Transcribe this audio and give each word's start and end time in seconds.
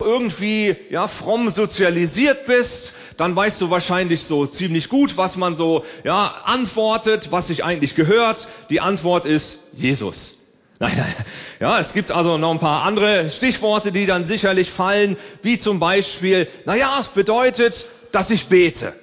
irgendwie 0.00 0.76
ja 0.90 1.08
fromm 1.08 1.50
sozialisiert 1.50 2.46
bist, 2.46 2.94
dann 3.16 3.36
weißt 3.36 3.60
du 3.60 3.68
wahrscheinlich 3.68 4.22
so 4.22 4.46
ziemlich 4.46 4.88
gut, 4.88 5.16
was 5.16 5.36
man 5.36 5.54
so 5.54 5.84
ja 6.04 6.42
antwortet, 6.44 7.30
was 7.30 7.48
sich 7.48 7.64
eigentlich 7.64 7.94
gehört. 7.94 8.48
Die 8.70 8.80
Antwort 8.80 9.26
ist 9.26 9.60
Jesus. 9.74 10.36
Nein, 10.82 10.96
nein. 10.96 11.14
Ja, 11.60 11.78
es 11.78 11.92
gibt 11.92 12.10
also 12.10 12.38
noch 12.38 12.52
ein 12.52 12.58
paar 12.58 12.84
andere 12.84 13.28
Stichworte, 13.28 13.92
die 13.92 14.06
dann 14.06 14.24
sicherlich 14.24 14.70
fallen, 14.70 15.18
wie 15.42 15.58
zum 15.58 15.78
Beispiel, 15.78 16.48
naja, 16.64 16.96
es 16.98 17.08
bedeutet, 17.08 17.86
dass 18.12 18.30
ich 18.30 18.46
bete. 18.46 18.94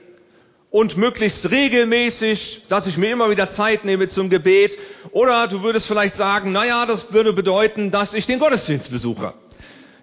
Und 0.71 0.97
möglichst 0.97 1.51
regelmäßig, 1.51 2.63
dass 2.67 2.87
ich 2.87 2.97
mir 2.97 3.11
immer 3.11 3.29
wieder 3.29 3.51
Zeit 3.51 3.85
nehme 3.85 4.09
zum 4.09 4.31
Gebet. 4.31 4.75
Oder 5.11 5.47
du 5.47 5.61
würdest 5.61 5.85
vielleicht 5.85 6.15
sagen, 6.15 6.51
naja, 6.51 6.87
das 6.87 7.13
würde 7.13 7.31
bedeuten, 7.31 7.91
dass 7.91 8.15
ich 8.15 8.25
den 8.25 8.39
Gottesdienst 8.39 8.89
besuche. 8.89 9.35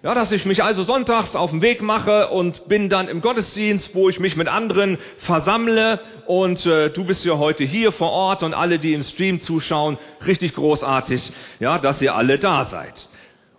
Ja, 0.05 0.13
dass 0.13 0.31
ich 0.31 0.45
mich 0.45 0.63
also 0.63 0.83
sonntags 0.83 1.35
auf 1.35 1.49
den 1.49 1.63
Weg 1.63 1.81
mache 1.81 2.27
und 2.27 2.67
bin 2.67 2.89
dann 2.89 3.07
im 3.07 3.21
Gottesdienst, 3.21 3.95
wo 3.95 4.07
ich 4.07 4.19
mich 4.19 4.35
mit 4.35 4.47
anderen 4.47 4.99
versammle. 5.17 5.99
Und 6.27 6.63
äh, 6.67 6.91
du 6.91 7.05
bist 7.05 7.25
ja 7.25 7.39
heute 7.39 7.63
hier 7.63 7.91
vor 7.91 8.11
Ort 8.11 8.43
und 8.43 8.53
alle, 8.53 8.77
die 8.77 8.93
im 8.93 9.01
Stream 9.01 9.41
zuschauen, 9.41 9.97
richtig 10.23 10.53
großartig, 10.53 11.31
ja, 11.59 11.79
dass 11.79 12.03
ihr 12.03 12.13
alle 12.13 12.37
da 12.37 12.65
seid. 12.65 13.09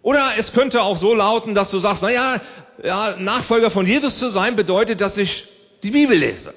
Oder 0.03 0.35
es 0.39 0.53
könnte 0.53 0.83
auch 0.83 0.99
so 0.99 1.15
lauten, 1.15 1.57
dass 1.57 1.73
du 1.73 1.81
sagst, 1.81 2.05
na 2.05 2.13
ja, 2.13 2.41
ja, 2.81 3.17
Nachfolger 3.17 3.71
von 3.71 3.85
Jesus 3.85 4.17
zu 4.17 4.31
sein 4.31 4.55
bedeutet, 4.55 5.01
dass 5.01 5.19
ich 5.19 5.49
die 5.83 5.91
Bibel 5.91 6.17
lese 6.17 6.55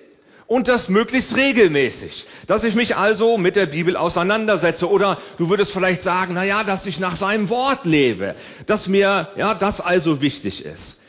und 0.49 0.67
das 0.67 0.89
möglichst 0.89 1.37
regelmäßig, 1.37 2.25
dass 2.47 2.63
ich 2.63 2.73
mich 2.73 2.97
also 2.97 3.37
mit 3.37 3.55
der 3.55 3.67
Bibel 3.67 3.95
auseinandersetze 3.95 4.89
oder 4.89 5.19
du 5.37 5.47
würdest 5.47 5.71
vielleicht 5.71 6.01
sagen, 6.01 6.33
na 6.33 6.43
ja, 6.43 6.63
dass 6.63 6.87
ich 6.87 6.99
nach 6.99 7.17
seinem 7.17 7.49
Wort 7.49 7.85
lebe, 7.85 8.33
dass 8.65 8.87
mir 8.87 9.29
ja 9.37 9.53
das 9.53 9.79
also 9.79 10.21
wichtig 10.21 10.65
ist. 10.65 10.99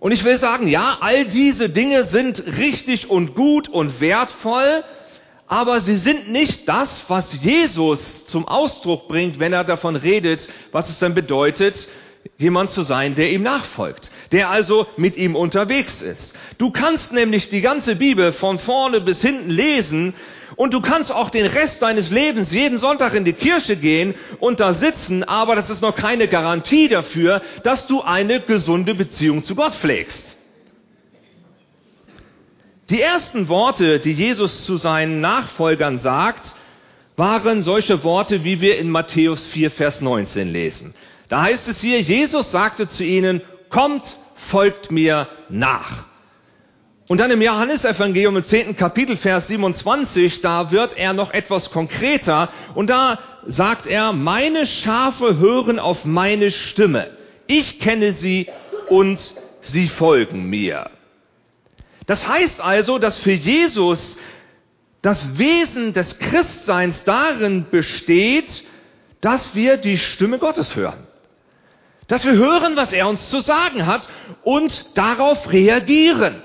Und 0.00 0.12
ich 0.12 0.24
will 0.24 0.38
sagen, 0.38 0.66
ja, 0.66 0.96
all 1.00 1.26
diese 1.26 1.68
Dinge 1.68 2.06
sind 2.06 2.42
richtig 2.46 3.10
und 3.10 3.34
gut 3.34 3.68
und 3.68 4.00
wertvoll, 4.00 4.82
aber 5.46 5.82
sie 5.82 5.98
sind 5.98 6.32
nicht 6.32 6.66
das, 6.66 7.04
was 7.08 7.42
Jesus 7.42 8.24
zum 8.24 8.48
Ausdruck 8.48 9.08
bringt, 9.08 9.38
wenn 9.38 9.52
er 9.52 9.64
davon 9.64 9.94
redet, 9.94 10.48
was 10.72 10.88
es 10.88 10.98
dann 10.98 11.14
bedeutet, 11.14 11.76
jemand 12.38 12.70
zu 12.70 12.80
sein, 12.80 13.14
der 13.14 13.30
ihm 13.30 13.42
nachfolgt, 13.42 14.10
der 14.32 14.48
also 14.48 14.86
mit 14.96 15.16
ihm 15.16 15.36
unterwegs 15.36 16.00
ist. 16.00 16.34
Du 16.58 16.70
kannst 16.70 17.12
nämlich 17.12 17.48
die 17.48 17.60
ganze 17.60 17.96
Bibel 17.96 18.32
von 18.32 18.58
vorne 18.58 19.00
bis 19.00 19.20
hinten 19.20 19.50
lesen 19.50 20.14
und 20.56 20.72
du 20.72 20.80
kannst 20.80 21.12
auch 21.12 21.30
den 21.30 21.46
Rest 21.46 21.82
deines 21.82 22.10
Lebens 22.10 22.52
jeden 22.52 22.78
Sonntag 22.78 23.14
in 23.14 23.24
die 23.24 23.32
Kirche 23.32 23.76
gehen 23.76 24.14
und 24.38 24.60
da 24.60 24.72
sitzen, 24.74 25.24
aber 25.24 25.56
das 25.56 25.70
ist 25.70 25.82
noch 25.82 25.96
keine 25.96 26.28
Garantie 26.28 26.88
dafür, 26.88 27.42
dass 27.64 27.86
du 27.86 28.02
eine 28.02 28.40
gesunde 28.40 28.94
Beziehung 28.94 29.42
zu 29.42 29.54
Gott 29.54 29.74
pflegst. 29.74 30.36
Die 32.90 33.00
ersten 33.00 33.48
Worte, 33.48 33.98
die 33.98 34.12
Jesus 34.12 34.66
zu 34.66 34.76
seinen 34.76 35.20
Nachfolgern 35.20 36.00
sagt, 36.00 36.54
waren 37.16 37.62
solche 37.62 38.04
Worte, 38.04 38.44
wie 38.44 38.60
wir 38.60 38.78
in 38.78 38.90
Matthäus 38.90 39.46
4, 39.46 39.70
Vers 39.70 40.00
19 40.00 40.52
lesen. 40.52 40.94
Da 41.28 41.42
heißt 41.42 41.68
es 41.68 41.80
hier, 41.80 42.00
Jesus 42.00 42.50
sagte 42.50 42.86
zu 42.88 43.02
ihnen, 43.02 43.40
kommt, 43.70 44.02
folgt 44.50 44.90
mir 44.90 45.28
nach. 45.48 46.06
Und 47.06 47.20
dann 47.20 47.30
im 47.30 47.42
Johannesevangelium 47.42 48.38
im 48.38 48.44
10. 48.44 48.76
Kapitel, 48.76 49.18
Vers 49.18 49.48
27, 49.48 50.40
da 50.40 50.70
wird 50.70 50.96
er 50.96 51.12
noch 51.12 51.34
etwas 51.34 51.70
konkreter 51.70 52.48
und 52.74 52.88
da 52.88 53.18
sagt 53.46 53.86
er, 53.86 54.14
meine 54.14 54.64
Schafe 54.64 55.36
hören 55.36 55.78
auf 55.78 56.06
meine 56.06 56.50
Stimme. 56.50 57.10
Ich 57.46 57.78
kenne 57.78 58.14
sie 58.14 58.48
und 58.88 59.20
sie 59.60 59.88
folgen 59.88 60.48
mir. 60.48 60.90
Das 62.06 62.26
heißt 62.26 62.62
also, 62.62 62.98
dass 62.98 63.18
für 63.18 63.32
Jesus 63.32 64.18
das 65.02 65.36
Wesen 65.36 65.92
des 65.92 66.18
Christseins 66.18 67.04
darin 67.04 67.66
besteht, 67.70 68.64
dass 69.20 69.54
wir 69.54 69.76
die 69.76 69.98
Stimme 69.98 70.38
Gottes 70.38 70.74
hören. 70.74 71.06
Dass 72.08 72.24
wir 72.24 72.32
hören, 72.32 72.76
was 72.76 72.94
er 72.94 73.08
uns 73.08 73.28
zu 73.28 73.40
sagen 73.40 73.86
hat 73.86 74.08
und 74.42 74.96
darauf 74.96 75.52
reagieren 75.52 76.42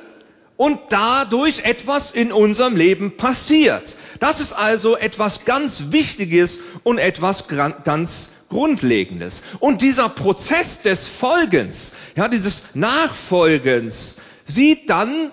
und 0.59 0.77
dadurch 0.89 1.63
etwas 1.63 2.11
in 2.11 2.33
unserem 2.33 2.75
Leben 2.75 3.15
passiert. 3.15 3.95
Das 4.19 4.41
ist 4.41 4.51
also 4.51 4.97
etwas 4.97 5.45
ganz 5.45 5.85
Wichtiges 5.91 6.59
und 6.83 6.97
etwas 6.97 7.47
ganz 7.47 8.29
Grundlegendes. 8.49 9.41
Und 9.61 9.81
dieser 9.81 10.09
Prozess 10.09 10.81
des 10.81 11.07
Folgens, 11.07 11.95
ja, 12.17 12.27
dieses 12.27 12.61
Nachfolgens, 12.73 14.19
sieht 14.47 14.89
dann, 14.89 15.31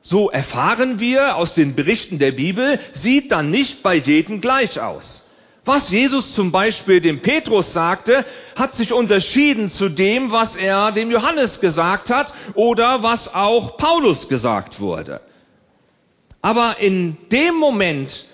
so 0.00 0.28
erfahren 0.28 0.98
wir 0.98 1.36
aus 1.36 1.54
den 1.54 1.76
Berichten 1.76 2.18
der 2.18 2.32
Bibel, 2.32 2.80
sieht 2.94 3.30
dann 3.30 3.52
nicht 3.52 3.80
bei 3.84 3.94
jedem 3.94 4.40
gleich 4.40 4.80
aus. 4.80 5.23
Was 5.64 5.90
Jesus 5.90 6.34
zum 6.34 6.52
Beispiel 6.52 7.00
dem 7.00 7.20
Petrus 7.20 7.72
sagte, 7.72 8.26
hat 8.54 8.74
sich 8.74 8.92
unterschieden 8.92 9.70
zu 9.70 9.88
dem, 9.88 10.30
was 10.30 10.56
er 10.56 10.92
dem 10.92 11.10
Johannes 11.10 11.60
gesagt 11.60 12.10
hat 12.10 12.34
oder 12.54 13.02
was 13.02 13.34
auch 13.34 13.78
Paulus 13.78 14.28
gesagt 14.28 14.78
wurde. 14.78 15.22
Aber 16.42 16.76
in 16.80 17.16
dem 17.32 17.54
Moment, 17.54 18.26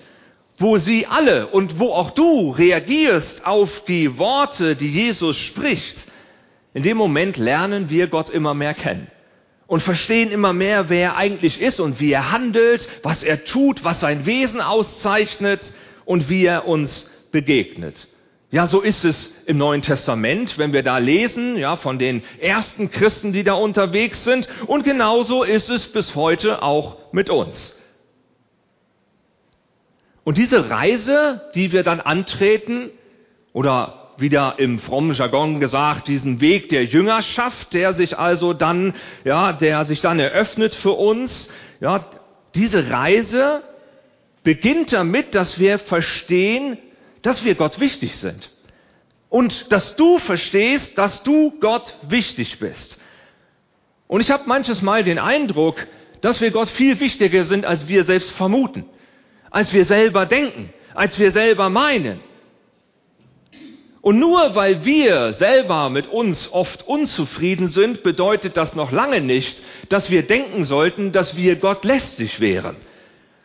wo 0.57 0.77
sie 0.77 1.07
alle 1.07 1.47
und 1.47 1.79
wo 1.79 1.93
auch 1.93 2.11
du 2.11 2.51
reagierst 2.51 3.45
auf 3.45 3.85
die 3.85 4.17
Worte, 4.17 4.75
die 4.75 4.91
Jesus 4.91 5.37
spricht, 5.37 6.07
in 6.73 6.83
dem 6.83 6.97
Moment 6.97 7.37
lernen 7.37 7.89
wir 7.89 8.07
Gott 8.07 8.29
immer 8.29 8.53
mehr 8.53 8.73
kennen 8.73 9.07
und 9.67 9.81
verstehen 9.81 10.31
immer 10.31 10.51
mehr, 10.51 10.89
wer 10.89 11.11
er 11.11 11.17
eigentlich 11.17 11.61
ist 11.61 11.79
und 11.79 12.01
wie 12.01 12.11
er 12.11 12.33
handelt, 12.33 12.89
was 13.03 13.23
er 13.23 13.45
tut, 13.45 13.85
was 13.85 14.01
sein 14.01 14.25
Wesen 14.25 14.59
auszeichnet 14.59 15.61
und 16.03 16.29
wie 16.29 16.45
er 16.45 16.67
uns 16.67 17.10
begegnet. 17.31 18.07
Ja, 18.51 18.67
so 18.67 18.81
ist 18.81 19.05
es 19.05 19.33
im 19.45 19.57
Neuen 19.57 19.81
Testament, 19.81 20.57
wenn 20.57 20.73
wir 20.73 20.83
da 20.83 20.97
lesen, 20.97 21.57
ja, 21.57 21.77
von 21.77 21.97
den 21.99 22.21
ersten 22.39 22.91
Christen, 22.91 23.31
die 23.31 23.43
da 23.43 23.53
unterwegs 23.53 24.25
sind. 24.25 24.49
Und 24.67 24.83
genauso 24.83 25.43
ist 25.43 25.69
es 25.69 25.87
bis 25.93 26.15
heute 26.15 26.61
auch 26.61 26.97
mit 27.13 27.29
uns. 27.29 27.79
Und 30.25 30.37
diese 30.37 30.69
Reise, 30.69 31.49
die 31.55 31.71
wir 31.71 31.83
dann 31.83 32.01
antreten, 32.01 32.91
oder 33.53 34.01
wieder 34.17 34.55
im 34.57 34.79
frommen 34.79 35.13
Jargon 35.13 35.59
gesagt, 35.59 36.09
diesen 36.09 36.41
Weg 36.41 36.69
der 36.69 36.83
Jüngerschaft, 36.83 37.73
der 37.73 37.93
sich 37.93 38.17
also 38.17 38.53
dann, 38.53 38.93
ja, 39.23 39.53
der 39.53 39.85
sich 39.85 40.01
dann 40.01 40.19
eröffnet 40.19 40.75
für 40.75 40.91
uns, 40.91 41.49
ja, 41.79 42.05
diese 42.53 42.89
Reise 42.89 43.63
beginnt 44.43 44.91
damit, 44.93 45.35
dass 45.35 45.59
wir 45.59 45.79
verstehen, 45.79 46.77
dass 47.21 47.45
wir 47.45 47.55
Gott 47.55 47.79
wichtig 47.79 48.15
sind. 48.17 48.49
Und 49.29 49.71
dass 49.71 49.95
du 49.95 50.17
verstehst, 50.19 50.97
dass 50.97 51.23
du 51.23 51.53
Gott 51.59 51.95
wichtig 52.03 52.59
bist. 52.59 52.99
Und 54.07 54.21
ich 54.21 54.29
habe 54.29 54.43
manches 54.45 54.81
Mal 54.81 55.03
den 55.03 55.19
Eindruck, 55.19 55.87
dass 56.19 56.41
wir 56.41 56.51
Gott 56.51 56.69
viel 56.69 56.99
wichtiger 56.99 57.45
sind, 57.45 57.65
als 57.65 57.87
wir 57.87 58.03
selbst 58.03 58.31
vermuten, 58.31 58.85
als 59.49 59.73
wir 59.73 59.85
selber 59.85 60.25
denken, 60.25 60.73
als 60.93 61.17
wir 61.17 61.31
selber 61.31 61.69
meinen. 61.69 62.19
Und 64.01 64.19
nur 64.19 64.55
weil 64.55 64.83
wir 64.83 65.33
selber 65.33 65.89
mit 65.89 66.07
uns 66.07 66.51
oft 66.51 66.85
unzufrieden 66.87 67.69
sind, 67.69 68.03
bedeutet 68.03 68.57
das 68.57 68.75
noch 68.75 68.91
lange 68.91 69.21
nicht, 69.21 69.61
dass 69.89 70.09
wir 70.09 70.23
denken 70.23 70.63
sollten, 70.63 71.11
dass 71.11 71.37
wir 71.37 71.55
Gott 71.55 71.85
lästig 71.85 72.39
wären. 72.39 72.75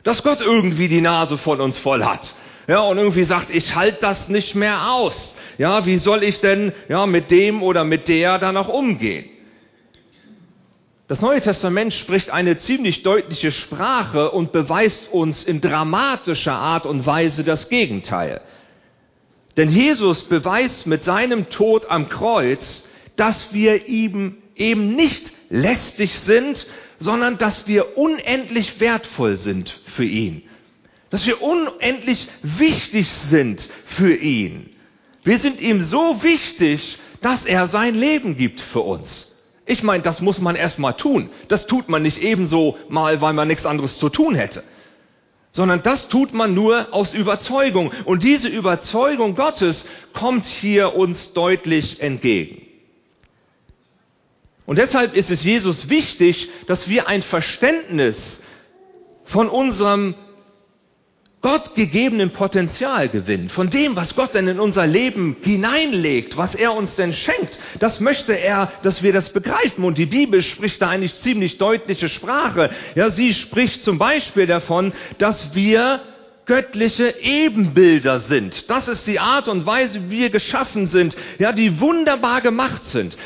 Dass 0.02 0.22
Gott 0.22 0.40
irgendwie 0.40 0.88
die 0.88 1.02
Nase 1.02 1.36
von 1.38 1.60
uns 1.60 1.78
voll 1.78 2.04
hat 2.04 2.34
ja, 2.66 2.80
und 2.80 2.98
irgendwie 2.98 3.24
sagt, 3.24 3.50
ich 3.50 3.74
halte 3.76 3.98
das 4.00 4.28
nicht 4.28 4.54
mehr 4.54 4.90
aus. 4.90 5.36
Ja, 5.58 5.86
wie 5.86 5.98
soll 5.98 6.24
ich 6.24 6.40
denn 6.40 6.72
ja, 6.88 7.06
mit 7.06 7.30
dem 7.30 7.62
oder 7.62 7.84
mit 7.84 8.08
der 8.08 8.38
da 8.38 8.52
noch 8.52 8.68
umgehen? 8.68 9.26
Das 11.08 11.20
Neue 11.20 11.40
Testament 11.40 11.94
spricht 11.94 12.30
eine 12.30 12.56
ziemlich 12.56 13.04
deutliche 13.04 13.52
Sprache 13.52 14.32
und 14.32 14.50
beweist 14.50 15.12
uns 15.12 15.44
in 15.44 15.60
dramatischer 15.60 16.54
Art 16.54 16.84
und 16.84 17.06
Weise 17.06 17.44
das 17.44 17.68
Gegenteil. 17.68 18.40
Denn 19.56 19.70
Jesus 19.70 20.24
beweist 20.24 20.88
mit 20.88 21.04
seinem 21.04 21.48
Tod 21.48 21.88
am 21.88 22.08
Kreuz, 22.08 22.84
dass 23.14 23.52
wir 23.54 23.86
ihm 23.86 24.38
eben 24.56 24.96
nicht 24.96 25.32
lästig 25.48 26.18
sind, 26.18 26.66
sondern 26.98 27.38
dass 27.38 27.68
wir 27.68 27.96
unendlich 27.96 28.80
wertvoll 28.80 29.36
sind 29.36 29.70
für 29.94 30.04
ihn 30.04 30.42
dass 31.16 31.26
wir 31.26 31.40
unendlich 31.40 32.28
wichtig 32.42 33.08
sind 33.08 33.66
für 33.86 34.14
ihn. 34.14 34.68
Wir 35.24 35.38
sind 35.38 35.62
ihm 35.62 35.80
so 35.80 36.22
wichtig, 36.22 36.98
dass 37.22 37.46
er 37.46 37.68
sein 37.68 37.94
Leben 37.94 38.36
gibt 38.36 38.60
für 38.60 38.80
uns. 38.82 39.34
Ich 39.64 39.82
meine, 39.82 40.02
das 40.02 40.20
muss 40.20 40.38
man 40.38 40.56
erst 40.56 40.78
mal 40.78 40.92
tun. 40.92 41.30
Das 41.48 41.66
tut 41.66 41.88
man 41.88 42.02
nicht 42.02 42.18
ebenso 42.18 42.76
mal, 42.90 43.22
weil 43.22 43.32
man 43.32 43.48
nichts 43.48 43.64
anderes 43.64 43.98
zu 43.98 44.10
tun 44.10 44.34
hätte. 44.34 44.62
Sondern 45.52 45.82
das 45.82 46.10
tut 46.10 46.34
man 46.34 46.52
nur 46.52 46.92
aus 46.92 47.14
Überzeugung. 47.14 47.92
Und 48.04 48.22
diese 48.22 48.48
Überzeugung 48.48 49.36
Gottes 49.36 49.88
kommt 50.12 50.44
hier 50.44 50.94
uns 50.96 51.32
deutlich 51.32 52.02
entgegen. 52.02 52.60
Und 54.66 54.76
deshalb 54.76 55.16
ist 55.16 55.30
es 55.30 55.42
Jesus 55.44 55.88
wichtig, 55.88 56.50
dass 56.66 56.90
wir 56.90 57.08
ein 57.08 57.22
Verständnis 57.22 58.44
von 59.24 59.48
unserem 59.48 60.14
Gott 61.46 61.76
gegebenen 61.76 62.32
Potenzial 62.32 63.08
gewinnen, 63.08 63.50
von 63.50 63.70
dem, 63.70 63.94
was 63.94 64.16
Gott 64.16 64.34
denn 64.34 64.48
in 64.48 64.58
unser 64.58 64.84
Leben 64.84 65.36
hineinlegt, 65.42 66.36
was 66.36 66.56
er 66.56 66.74
uns 66.74 66.96
denn 66.96 67.12
schenkt. 67.12 67.56
Das 67.78 68.00
möchte 68.00 68.32
er, 68.32 68.72
dass 68.82 69.04
wir 69.04 69.12
das 69.12 69.28
begreifen. 69.28 69.84
Und 69.84 69.96
die 69.96 70.06
Bibel 70.06 70.42
spricht 70.42 70.82
da 70.82 70.88
eigentlich 70.88 71.14
ziemlich 71.20 71.56
deutliche 71.56 72.08
Sprache. 72.08 72.70
Ja, 72.96 73.10
sie 73.10 73.32
spricht 73.32 73.84
zum 73.84 73.96
Beispiel 73.96 74.48
davon, 74.48 74.92
dass 75.18 75.54
wir 75.54 76.00
göttliche 76.46 77.14
Ebenbilder 77.20 78.18
sind. 78.18 78.68
Das 78.68 78.88
ist 78.88 79.06
die 79.06 79.20
Art 79.20 79.46
und 79.46 79.66
Weise, 79.66 80.10
wie 80.10 80.18
wir 80.18 80.30
geschaffen 80.30 80.86
sind, 80.86 81.14
ja, 81.38 81.52
die 81.52 81.80
wunderbar 81.80 82.40
gemacht 82.40 82.84
sind. 82.86 83.16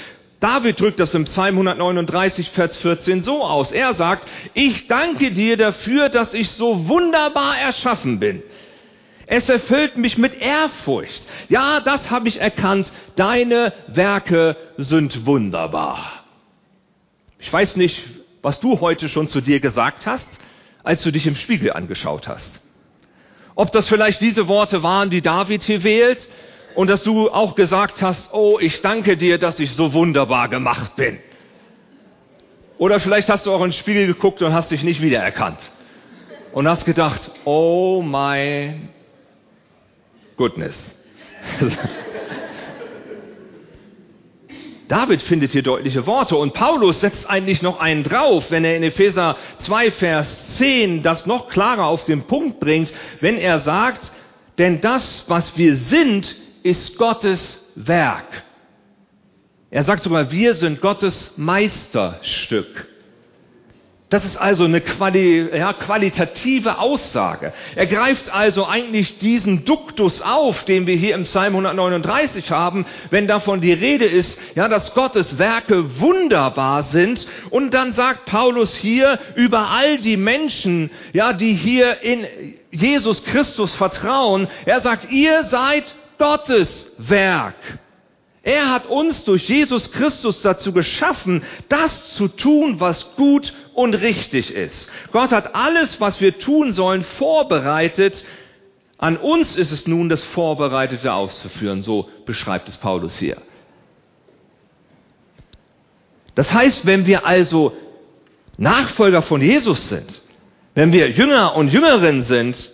David 0.41 0.81
drückt 0.81 0.99
das 0.99 1.13
im 1.15 1.27
Psalm 1.27 1.57
139, 1.57 2.51
Vers 2.51 2.79
14 2.79 3.23
so 3.23 3.45
aus. 3.45 3.73
Er 3.73 3.93
sagt, 3.95 4.27
ich 4.55 4.89
danke 4.89 5.33
dir 5.33 5.59
dafür, 5.59 6.09
dass 6.09 6.33
ich 6.33 6.49
so 6.51 6.89
wunderbar 6.89 7.59
erschaffen 7.59 8.19
bin. 8.19 8.43
Es 9.27 9.49
erfüllt 9.49 9.97
mich 9.97 10.19
mit 10.19 10.41
Ehrfurcht. 10.41 11.23
Ja, 11.49 11.81
das 11.81 12.11
habe 12.11 12.27
ich 12.27 12.41
erkannt. 12.41 12.91
Deine 13.17 13.73
Werke 13.87 14.57
sind 14.77 15.27
wunderbar. 15.27 16.25
Ich 17.39 17.53
weiß 17.53 17.77
nicht, 17.77 18.03
was 18.43 18.61
du 18.61 18.81
heute 18.81 19.09
schon 19.09 19.29
zu 19.29 19.41
dir 19.41 19.61
gesagt 19.61 20.07
hast, 20.07 20.29
als 20.83 21.03
du 21.03 21.13
dich 21.13 21.27
im 21.27 21.37
Spiegel 21.37 21.73
angeschaut 21.75 22.27
hast. 22.27 22.61
Ob 23.55 23.71
das 23.73 23.89
vielleicht 23.89 24.21
diese 24.21 24.49
Worte 24.49 24.83
waren, 24.83 25.11
die 25.11 25.21
David 25.21 25.63
hier 25.63 25.83
wählt, 25.83 26.29
und 26.75 26.89
dass 26.89 27.03
du 27.03 27.31
auch 27.31 27.55
gesagt 27.55 28.03
hast, 28.03 28.33
oh, 28.33 28.59
ich 28.61 28.81
danke 28.83 29.17
dir, 29.17 29.39
dass 29.39 29.59
ich 29.61 29.73
so 29.73 29.93
wunderbar 29.93 30.49
gemacht 30.49 30.97
bin. 30.97 31.19
Oder 32.79 32.99
vielleicht 33.01 33.29
hast 33.29 33.47
du 33.47 33.53
auch 33.53 33.61
in 33.61 33.71
den 33.71 33.73
Spiegel 33.73 34.07
geguckt 34.07 34.41
und 34.43 34.55
hast 34.55 34.71
dich 34.71 34.83
nicht 34.83 35.03
wiedererkannt. 35.03 35.59
Und 36.53 36.67
hast 36.67 36.87
gedacht, 36.87 37.31
oh 37.45 38.03
my 38.03 38.75
goodness. 40.37 40.99
David 44.89 45.23
findet 45.23 45.53
hier 45.53 45.63
deutliche 45.63 46.05
Worte 46.07 46.37
und 46.37 46.53
Paulus 46.53 47.01
setzt 47.01 47.29
eigentlich 47.31 47.63
noch 47.63 47.79
einen 47.79 48.03
drauf, 48.03 48.51
wenn 48.51 48.65
er 48.65 48.77
in 48.77 48.83
Epheser 48.83 49.37
2, 49.61 49.91
Vers 49.93 50.57
10 50.57 51.03
das 51.03 51.27
noch 51.27 51.49
klarer 51.49 51.85
auf 51.85 52.05
den 52.07 52.23
Punkt 52.23 52.59
bringt, 52.59 52.93
wenn 53.21 53.39
er 53.39 53.61
sagt, 53.61 54.11
denn 54.59 54.81
das, 54.81 55.27
was 55.29 55.57
wir 55.57 55.77
sind, 55.77 56.35
ist 56.63 56.97
Gottes 56.99 57.73
Werk. 57.75 58.45
Er 59.71 59.85
sagt 59.85 60.03
sogar, 60.03 60.31
wir 60.31 60.55
sind 60.55 60.81
Gottes 60.81 61.35
Meisterstück. 61.37 62.89
Das 64.11 64.25
ist 64.25 64.37
also 64.37 64.65
eine 64.65 64.81
quali 64.81 65.57
ja, 65.57 65.73
qualitative 65.73 66.79
Aussage. 66.79 67.53
Er 67.77 67.87
greift 67.87 68.29
also 68.35 68.67
eigentlich 68.67 69.19
diesen 69.19 69.65
Duktus 69.65 70.21
auf, 70.21 70.65
den 70.65 70.89
wir 70.89 70.97
hier 70.97 71.15
im 71.15 71.23
Psalm 71.23 71.55
139 71.55 72.51
haben, 72.51 72.87
wenn 73.11 73.29
davon 73.29 73.61
die 73.61 73.73
Rede 73.73 74.07
ist, 74.07 74.37
ja, 74.57 74.67
dass 74.67 74.95
Gottes 74.95 75.39
Werke 75.39 76.01
wunderbar 76.01 76.83
sind. 76.83 77.25
Und 77.51 77.73
dann 77.73 77.93
sagt 77.93 78.25
Paulus 78.25 78.75
hier 78.75 79.21
über 79.37 79.71
all 79.71 79.99
die 79.99 80.17
Menschen, 80.17 80.91
ja, 81.13 81.33
die 81.33 81.53
hier 81.53 82.03
in 82.03 82.27
Jesus 82.73 83.23
Christus 83.23 83.73
vertrauen, 83.75 84.49
er 84.65 84.81
sagt, 84.81 85.13
ihr 85.13 85.45
seid 85.45 85.85
Gottes 86.21 86.93
Werk. 86.99 87.57
Er 88.43 88.71
hat 88.71 88.87
uns 88.87 89.25
durch 89.25 89.49
Jesus 89.49 89.91
Christus 89.91 90.43
dazu 90.43 90.73
geschaffen, 90.73 91.43
das 91.71 92.13
zu 92.13 92.29
tun, 92.29 92.79
was 92.79 93.17
gut 93.17 93.55
und 93.73 93.95
richtig 93.95 94.53
ist. 94.55 94.91
Gott 95.13 95.31
hat 95.31 95.55
alles, 95.55 95.99
was 95.99 96.21
wir 96.21 96.39
tun 96.39 96.73
sollen, 96.73 97.05
vorbereitet. 97.05 98.23
An 98.99 99.17
uns 99.17 99.57
ist 99.57 99.73
es 99.73 99.87
nun, 99.87 100.11
das 100.11 100.23
Vorbereitete 100.23 101.11
auszuführen. 101.11 101.81
So 101.81 102.11
beschreibt 102.27 102.69
es 102.69 102.77
Paulus 102.77 103.19
hier. 103.19 103.39
Das 106.35 106.53
heißt, 106.53 106.85
wenn 106.85 107.07
wir 107.07 107.27
also 107.27 107.75
Nachfolger 108.59 109.23
von 109.23 109.41
Jesus 109.41 109.89
sind, 109.89 110.21
wenn 110.75 110.93
wir 110.93 111.09
Jünger 111.13 111.57
und 111.57 111.73
Jüngerinnen 111.73 112.25
sind, 112.25 112.71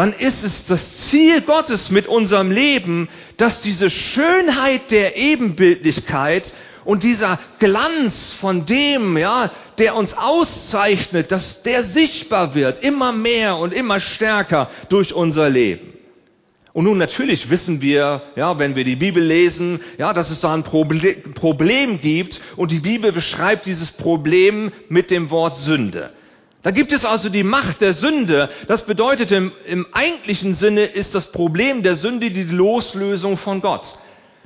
dann 0.00 0.14
ist 0.14 0.42
es 0.42 0.64
das 0.64 1.10
Ziel 1.10 1.42
Gottes 1.42 1.90
mit 1.90 2.06
unserem 2.06 2.50
Leben, 2.50 3.10
dass 3.36 3.60
diese 3.60 3.90
Schönheit 3.90 4.90
der 4.90 5.18
Ebenbildlichkeit 5.18 6.54
und 6.86 7.02
dieser 7.02 7.38
Glanz 7.58 8.32
von 8.40 8.64
dem, 8.64 9.18
ja, 9.18 9.50
der 9.76 9.94
uns 9.96 10.16
auszeichnet, 10.16 11.30
dass 11.30 11.62
der 11.64 11.84
sichtbar 11.84 12.54
wird, 12.54 12.82
immer 12.82 13.12
mehr 13.12 13.58
und 13.58 13.74
immer 13.74 14.00
stärker 14.00 14.70
durch 14.88 15.12
unser 15.12 15.50
Leben. 15.50 15.92
Und 16.72 16.84
nun 16.84 16.96
natürlich 16.96 17.50
wissen 17.50 17.82
wir, 17.82 18.22
ja, 18.36 18.58
wenn 18.58 18.76
wir 18.76 18.84
die 18.84 18.96
Bibel 18.96 19.22
lesen, 19.22 19.80
ja, 19.98 20.14
dass 20.14 20.30
es 20.30 20.40
da 20.40 20.54
ein 20.54 20.64
Problem 20.64 22.00
gibt 22.00 22.40
und 22.56 22.72
die 22.72 22.80
Bibel 22.80 23.12
beschreibt 23.12 23.66
dieses 23.66 23.92
Problem 23.92 24.72
mit 24.88 25.10
dem 25.10 25.28
Wort 25.28 25.56
Sünde. 25.56 26.14
Da 26.62 26.70
gibt 26.72 26.92
es 26.92 27.04
also 27.04 27.30
die 27.30 27.42
Macht 27.42 27.80
der 27.80 27.94
Sünde. 27.94 28.50
Das 28.68 28.82
bedeutet 28.82 29.32
im, 29.32 29.52
im 29.66 29.86
eigentlichen 29.92 30.54
Sinne 30.54 30.84
ist 30.84 31.14
das 31.14 31.32
Problem 31.32 31.82
der 31.82 31.94
Sünde 31.94 32.30
die 32.30 32.44
Loslösung 32.44 33.38
von 33.38 33.62
Gott. 33.62 33.84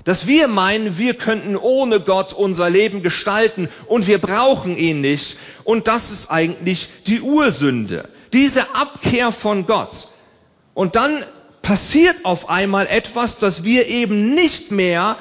Dass 0.05 0.26
wir 0.26 0.49
meinen, 0.49 0.99
wir 0.99 1.14
könnten 1.14 1.56
ohne 1.56 2.00
Gott 2.00 2.32
unser 2.32 2.70
Leben 2.70 3.02
gestalten 3.02 3.69
und 3.87 4.06
wir 4.06 4.19
brauchen 4.19 4.76
ihn 4.76 5.00
nicht. 5.00 5.37
Und 5.64 5.88
das 5.88 6.08
ist 6.11 6.31
eigentlich 6.31 6.88
die 7.06 7.20
Ursünde. 7.20 8.08
Diese 8.32 8.75
Abkehr 8.75 9.32
von 9.32 9.66
Gott. 9.66 10.08
Und 10.75 10.94
dann 10.94 11.25
passiert 11.62 12.25
auf 12.25 12.49
einmal 12.49 12.87
etwas, 12.87 13.38
dass 13.38 13.64
wir 13.64 13.88
eben 13.88 14.34
nicht 14.34 14.70
mehr 14.70 15.16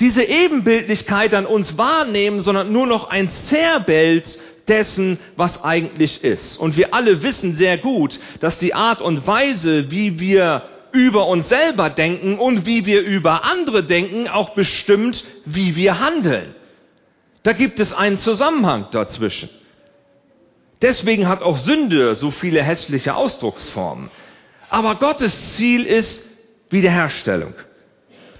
diese 0.00 0.22
Ebenbildlichkeit 0.22 1.34
an 1.34 1.44
uns 1.44 1.76
wahrnehmen, 1.76 2.40
sondern 2.40 2.72
nur 2.72 2.86
noch 2.86 3.10
ein 3.10 3.30
Zerrbild 3.30 4.38
dessen, 4.68 5.18
was 5.36 5.62
eigentlich 5.62 6.22
ist. 6.22 6.58
Und 6.58 6.76
wir 6.76 6.94
alle 6.94 7.22
wissen 7.22 7.54
sehr 7.54 7.78
gut, 7.78 8.18
dass 8.40 8.58
die 8.58 8.74
Art 8.74 9.00
und 9.00 9.26
Weise, 9.26 9.90
wie 9.90 10.20
wir 10.20 10.62
über 10.92 11.26
uns 11.26 11.48
selber 11.48 11.90
denken 11.90 12.38
und 12.38 12.66
wie 12.66 12.86
wir 12.86 13.02
über 13.02 13.44
andere 13.44 13.84
denken, 13.84 14.28
auch 14.28 14.50
bestimmt, 14.50 15.24
wie 15.44 15.76
wir 15.76 16.00
handeln. 16.00 16.54
Da 17.42 17.52
gibt 17.52 17.80
es 17.80 17.92
einen 17.92 18.18
Zusammenhang 18.18 18.86
dazwischen. 18.90 19.48
Deswegen 20.80 21.28
hat 21.28 21.42
auch 21.42 21.56
Sünde 21.56 22.14
so 22.14 22.30
viele 22.30 22.62
hässliche 22.62 23.14
Ausdrucksformen. 23.14 24.10
Aber 24.70 24.96
Gottes 24.96 25.54
Ziel 25.54 25.84
ist 25.84 26.24
Wiederherstellung. 26.70 27.54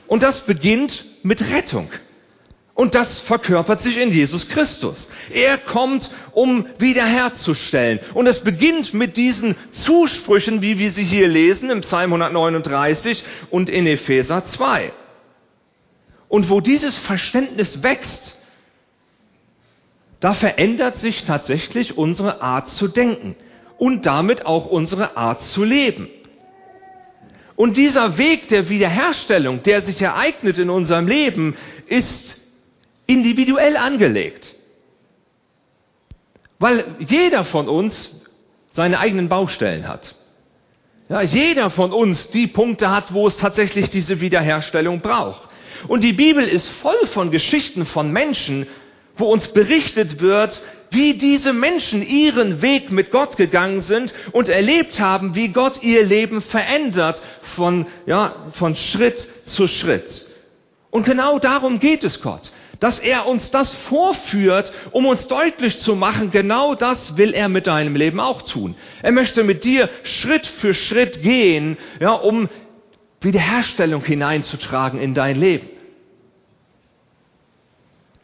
Und 0.06 0.22
das 0.22 0.40
beginnt 0.40 1.04
mit 1.22 1.40
Rettung. 1.50 1.90
Und 2.78 2.94
das 2.94 3.18
verkörpert 3.22 3.82
sich 3.82 3.96
in 3.96 4.12
Jesus 4.12 4.48
Christus. 4.48 5.10
Er 5.34 5.58
kommt, 5.58 6.12
um 6.30 6.64
wiederherzustellen. 6.78 7.98
Und 8.14 8.28
es 8.28 8.38
beginnt 8.38 8.94
mit 8.94 9.16
diesen 9.16 9.56
Zusprüchen, 9.72 10.62
wie 10.62 10.78
wir 10.78 10.92
sie 10.92 11.02
hier 11.02 11.26
lesen 11.26 11.70
im 11.70 11.80
Psalm 11.80 12.12
139 12.12 13.24
und 13.50 13.68
in 13.68 13.88
Epheser 13.88 14.46
2. 14.46 14.92
Und 16.28 16.50
wo 16.50 16.60
dieses 16.60 16.96
Verständnis 16.96 17.82
wächst, 17.82 18.38
da 20.20 20.32
verändert 20.34 20.98
sich 20.98 21.24
tatsächlich 21.24 21.98
unsere 21.98 22.42
Art 22.42 22.68
zu 22.68 22.86
denken 22.86 23.34
und 23.78 24.06
damit 24.06 24.46
auch 24.46 24.66
unsere 24.66 25.16
Art 25.16 25.42
zu 25.42 25.64
leben. 25.64 26.08
Und 27.56 27.76
dieser 27.76 28.18
Weg 28.18 28.46
der 28.50 28.68
Wiederherstellung, 28.68 29.64
der 29.64 29.80
sich 29.80 30.00
ereignet 30.00 30.58
in 30.58 30.70
unserem 30.70 31.08
Leben, 31.08 31.56
ist 31.88 32.37
individuell 33.08 33.76
angelegt. 33.76 34.54
Weil 36.60 36.84
jeder 37.00 37.44
von 37.44 37.68
uns 37.68 38.20
seine 38.70 39.00
eigenen 39.00 39.28
Baustellen 39.28 39.88
hat. 39.88 40.14
Ja, 41.08 41.22
jeder 41.22 41.70
von 41.70 41.92
uns 41.92 42.28
die 42.30 42.46
Punkte 42.46 42.90
hat, 42.90 43.14
wo 43.14 43.26
es 43.26 43.38
tatsächlich 43.38 43.90
diese 43.90 44.20
Wiederherstellung 44.20 45.00
braucht. 45.00 45.40
Und 45.88 46.02
die 46.02 46.12
Bibel 46.12 46.44
ist 46.46 46.68
voll 46.68 47.06
von 47.06 47.30
Geschichten 47.30 47.86
von 47.86 48.12
Menschen, 48.12 48.66
wo 49.16 49.32
uns 49.32 49.48
berichtet 49.48 50.20
wird, 50.20 50.60
wie 50.90 51.14
diese 51.14 51.52
Menschen 51.52 52.06
ihren 52.06 52.60
Weg 52.60 52.92
mit 52.92 53.10
Gott 53.10 53.36
gegangen 53.36 53.80
sind 53.80 54.12
und 54.32 54.48
erlebt 54.48 55.00
haben, 55.00 55.34
wie 55.34 55.48
Gott 55.48 55.82
ihr 55.82 56.04
Leben 56.04 56.42
verändert 56.42 57.22
von, 57.56 57.86
ja, 58.06 58.34
von 58.52 58.76
Schritt 58.76 59.28
zu 59.46 59.66
Schritt. 59.66 60.26
Und 60.90 61.06
genau 61.06 61.38
darum 61.38 61.80
geht 61.80 62.04
es 62.04 62.20
Gott 62.20 62.52
dass 62.80 62.98
er 62.98 63.26
uns 63.26 63.50
das 63.50 63.72
vorführt, 63.74 64.72
um 64.92 65.06
uns 65.06 65.26
deutlich 65.28 65.80
zu 65.80 65.96
machen, 65.96 66.30
genau 66.30 66.74
das 66.74 67.16
will 67.16 67.34
er 67.34 67.48
mit 67.48 67.66
deinem 67.66 67.96
Leben 67.96 68.20
auch 68.20 68.42
tun. 68.42 68.76
Er 69.02 69.12
möchte 69.12 69.44
mit 69.44 69.64
dir 69.64 69.88
Schritt 70.04 70.46
für 70.46 70.74
Schritt 70.74 71.22
gehen, 71.22 71.76
ja, 72.00 72.12
um 72.12 72.48
Wiederherstellung 73.20 74.04
hineinzutragen 74.04 75.00
in 75.00 75.14
dein 75.14 75.38
Leben. 75.38 75.68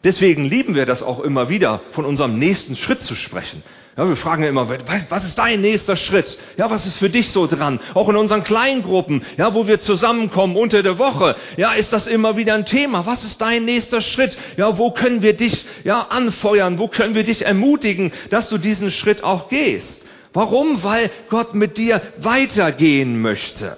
Deswegen 0.05 0.45
lieben 0.45 0.75
wir 0.75 0.85
das 0.85 1.01
auch 1.01 1.19
immer 1.19 1.49
wieder, 1.49 1.81
von 1.91 2.05
unserem 2.05 2.37
nächsten 2.37 2.75
Schritt 2.75 3.01
zu 3.01 3.15
sprechen. 3.15 3.63
Ja, 3.97 4.07
wir 4.07 4.15
fragen 4.15 4.43
ja 4.43 4.49
immer, 4.49 4.69
was 5.09 5.25
ist 5.25 5.39
dein 5.39 5.61
nächster 5.61 5.95
Schritt? 5.95 6.37
Ja, 6.57 6.69
was 6.69 6.85
ist 6.85 6.97
für 6.97 7.09
dich 7.09 7.31
so 7.31 7.47
dran? 7.47 7.79
Auch 7.95 8.07
in 8.07 8.15
unseren 8.15 8.43
Kleingruppen, 8.43 9.23
ja, 9.35 9.55
wo 9.55 9.67
wir 9.67 9.79
zusammenkommen 9.79 10.57
unter 10.57 10.83
der 10.83 10.99
Woche, 10.99 11.35
ja, 11.57 11.73
ist 11.73 11.91
das 11.91 12.05
immer 12.05 12.37
wieder 12.37 12.53
ein 12.53 12.67
Thema. 12.67 13.07
Was 13.07 13.23
ist 13.23 13.41
dein 13.41 13.65
nächster 13.65 13.99
Schritt? 13.99 14.37
Ja, 14.57 14.77
wo 14.77 14.91
können 14.91 15.23
wir 15.23 15.33
dich, 15.33 15.65
ja, 15.83 16.07
anfeuern? 16.09 16.77
Wo 16.77 16.87
können 16.87 17.15
wir 17.15 17.23
dich 17.23 17.43
ermutigen, 17.43 18.11
dass 18.29 18.47
du 18.49 18.59
diesen 18.59 18.91
Schritt 18.91 19.23
auch 19.23 19.49
gehst? 19.49 20.03
Warum? 20.33 20.83
Weil 20.83 21.09
Gott 21.29 21.55
mit 21.55 21.77
dir 21.77 21.99
weitergehen 22.17 23.21
möchte. 23.21 23.77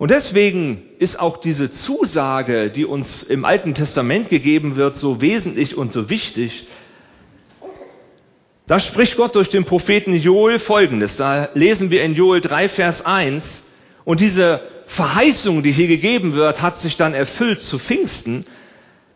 Und 0.00 0.10
deswegen 0.10 0.82
ist 0.98 1.20
auch 1.20 1.36
diese 1.42 1.70
Zusage, 1.72 2.70
die 2.70 2.86
uns 2.86 3.22
im 3.22 3.44
Alten 3.44 3.74
Testament 3.74 4.30
gegeben 4.30 4.76
wird, 4.76 4.96
so 4.96 5.20
wesentlich 5.20 5.76
und 5.76 5.92
so 5.92 6.08
wichtig. 6.08 6.66
Da 8.66 8.80
spricht 8.80 9.18
Gott 9.18 9.34
durch 9.34 9.50
den 9.50 9.66
Propheten 9.66 10.14
Joel 10.14 10.58
folgendes. 10.58 11.18
Da 11.18 11.50
lesen 11.52 11.90
wir 11.90 12.02
in 12.02 12.14
Joel 12.14 12.40
3, 12.40 12.70
Vers 12.70 13.04
1. 13.04 13.44
Und 14.06 14.20
diese 14.20 14.62
Verheißung, 14.86 15.62
die 15.62 15.72
hier 15.72 15.88
gegeben 15.88 16.32
wird, 16.32 16.62
hat 16.62 16.78
sich 16.78 16.96
dann 16.96 17.12
erfüllt 17.12 17.60
zu 17.60 17.78
Pfingsten. 17.78 18.46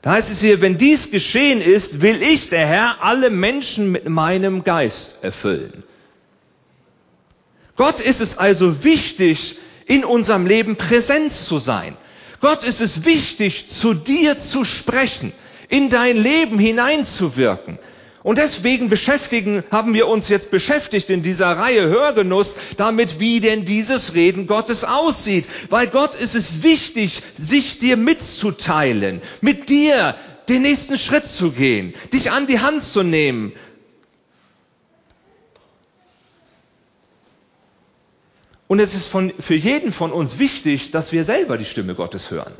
Da 0.02 0.10
heißt 0.10 0.30
es 0.30 0.42
hier, 0.42 0.60
wenn 0.60 0.76
dies 0.76 1.10
geschehen 1.10 1.62
ist, 1.62 2.02
will 2.02 2.22
ich, 2.22 2.50
der 2.50 2.66
Herr, 2.66 2.96
alle 3.02 3.30
Menschen 3.30 3.90
mit 3.90 4.06
meinem 4.06 4.64
Geist 4.64 5.18
erfüllen. 5.24 5.82
Gott 7.74 8.00
ist 8.00 8.20
es 8.20 8.36
also 8.36 8.84
wichtig, 8.84 9.56
in 9.86 10.04
unserem 10.04 10.46
Leben 10.46 10.76
präsent 10.76 11.32
zu 11.34 11.58
sein. 11.58 11.96
Gott 12.40 12.62
ist 12.64 12.80
es 12.80 13.04
wichtig, 13.04 13.68
zu 13.70 13.94
dir 13.94 14.38
zu 14.38 14.64
sprechen, 14.64 15.32
in 15.68 15.90
dein 15.90 16.16
Leben 16.16 16.58
hineinzuwirken. 16.58 17.78
Und 18.22 18.38
deswegen 18.38 18.88
beschäftigen, 18.88 19.64
haben 19.70 19.92
wir 19.92 20.08
uns 20.08 20.30
jetzt 20.30 20.50
beschäftigt 20.50 21.10
in 21.10 21.22
dieser 21.22 21.58
Reihe 21.58 21.88
Hörgenuss 21.88 22.56
damit, 22.78 23.20
wie 23.20 23.40
denn 23.40 23.66
dieses 23.66 24.14
Reden 24.14 24.46
Gottes 24.46 24.82
aussieht. 24.82 25.44
Weil 25.68 25.88
Gott 25.88 26.14
ist 26.14 26.34
es 26.34 26.62
wichtig, 26.62 27.22
sich 27.36 27.78
dir 27.80 27.98
mitzuteilen, 27.98 29.20
mit 29.42 29.68
dir 29.68 30.14
den 30.48 30.62
nächsten 30.62 30.96
Schritt 30.96 31.26
zu 31.26 31.52
gehen, 31.52 31.94
dich 32.14 32.30
an 32.30 32.46
die 32.46 32.60
Hand 32.60 32.84
zu 32.84 33.02
nehmen, 33.02 33.52
Und 38.66 38.80
es 38.80 38.94
ist 38.94 39.08
von, 39.08 39.32
für 39.40 39.54
jeden 39.54 39.92
von 39.92 40.12
uns 40.12 40.38
wichtig, 40.38 40.90
dass 40.90 41.12
wir 41.12 41.24
selber 41.24 41.58
die 41.58 41.64
Stimme 41.64 41.94
Gottes 41.94 42.30
hören. 42.30 42.54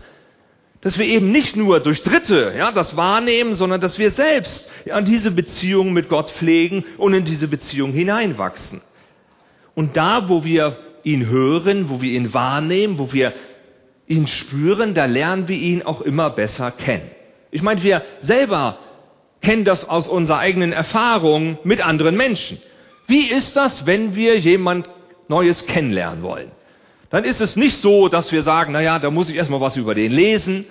Dass 0.83 0.99
wir 0.99 1.07
eben 1.07 1.33
nicht 1.33 1.57
nur 1.57 1.81
durch 1.81 2.03
Dritte 2.03 2.55
ja, 2.57 2.71
das 2.73 2.97
wahrnehmen, 2.97 3.55
sondern 3.55 3.81
dass 3.81 3.99
wir 3.99 4.11
selbst 4.11 4.71
ja, 4.85 5.01
diese 5.01 5.31
Beziehung 5.31 5.95
mit 5.95 6.11
Gott 6.11 6.31
pflegen 6.31 6.85
und 6.99 7.15
in 7.15 7.25
diese 7.25 7.49
Beziehung 7.49 7.93
hineinwachsen. 7.93 8.83
Und 9.75 9.97
da, 9.97 10.29
wo 10.29 10.45
wir 10.45 10.77
ihn 11.05 11.27
hören, 11.27 11.89
wo 11.89 12.03
wir 12.03 12.13
ihn 12.13 12.35
wahrnehmen, 12.35 12.99
wo 12.99 13.13
wir 13.13 13.33
ihn 14.07 14.27
spüren, 14.27 14.93
da 14.93 15.07
lernen 15.07 15.49
wir 15.49 15.57
ihn 15.57 15.83
auch 15.83 16.03
immer 16.03 16.31
besser 16.31 16.71
kennen. 16.71 17.11
Ich 17.51 17.63
meine, 17.63 17.83
wir 17.83 18.03
selber 18.21 18.79
kennen 19.41 19.65
das 19.65 19.89
aus 19.89 20.09
unserer 20.09 20.39
eigenen 20.39 20.73
Erfahrung 20.73 21.59
mit 21.65 21.85
anderen 21.85 22.17
Menschen. 22.17 22.61
Wie 23.07 23.31
ist 23.31 23.57
das, 23.57 23.87
wenn 23.87 24.15
wir 24.15 24.39
jemand 24.39 24.89
Neues 25.29 25.67
kennenlernen 25.67 26.23
wollen, 26.23 26.51
dann 27.11 27.25
ist 27.25 27.41
es 27.41 27.57
nicht 27.57 27.79
so, 27.79 28.09
dass 28.09 28.33
wir 28.33 28.43
sagen, 28.43 28.73
naja, 28.73 28.99
da 28.99 29.11
muss 29.11 29.31
ich 29.31 29.37
erstmal 29.37 29.61
was 29.61 29.77
über 29.77 29.95
den 29.95 30.13
lesen, 30.13 30.67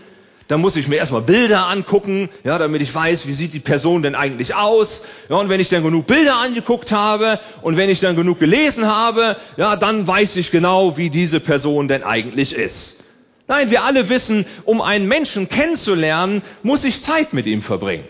da 0.48 0.58
muss 0.58 0.76
ich 0.76 0.88
mir 0.88 0.98
erstmal 0.98 1.22
Bilder 1.22 1.68
angucken, 1.68 2.30
ja, 2.44 2.58
damit 2.58 2.82
ich 2.82 2.94
weiß, 2.94 3.28
wie 3.28 3.34
sieht 3.34 3.54
die 3.54 3.60
Person 3.60 4.04
denn 4.04 4.14
eigentlich 4.14 4.54
aus. 4.54 5.04
Ja, 5.30 5.38
und 5.38 5.50
wenn 5.50 5.62
ich 5.62 5.70
dann 5.70 5.84
genug 5.84 6.06
Bilder 6.06 6.36
angeguckt 6.36 6.92
habe 6.92 7.40
und 7.62 7.78
wenn 7.78 7.90
ich 7.90 8.02
dann 8.02 8.16
genug 8.16 8.40
gelesen 8.40 8.86
habe, 8.86 9.38
ja, 9.56 9.76
dann 9.78 10.06
weiß 10.06 10.36
ich 10.36 10.52
genau, 10.52 10.98
wie 10.98 11.10
diese 11.10 11.40
Person 11.40 11.88
denn 11.88 12.04
eigentlich 12.04 12.54
ist. 12.54 13.02
Nein, 13.48 13.72
wir 13.72 13.84
alle 13.84 14.10
wissen, 14.10 14.46
um 14.66 14.82
einen 14.82 15.08
Menschen 15.08 15.50
kennenzulernen, 15.50 16.42
muss 16.62 16.84
ich 16.84 17.02
Zeit 17.02 17.34
mit 17.34 17.46
ihm 17.46 17.62
verbringen. 17.62 18.06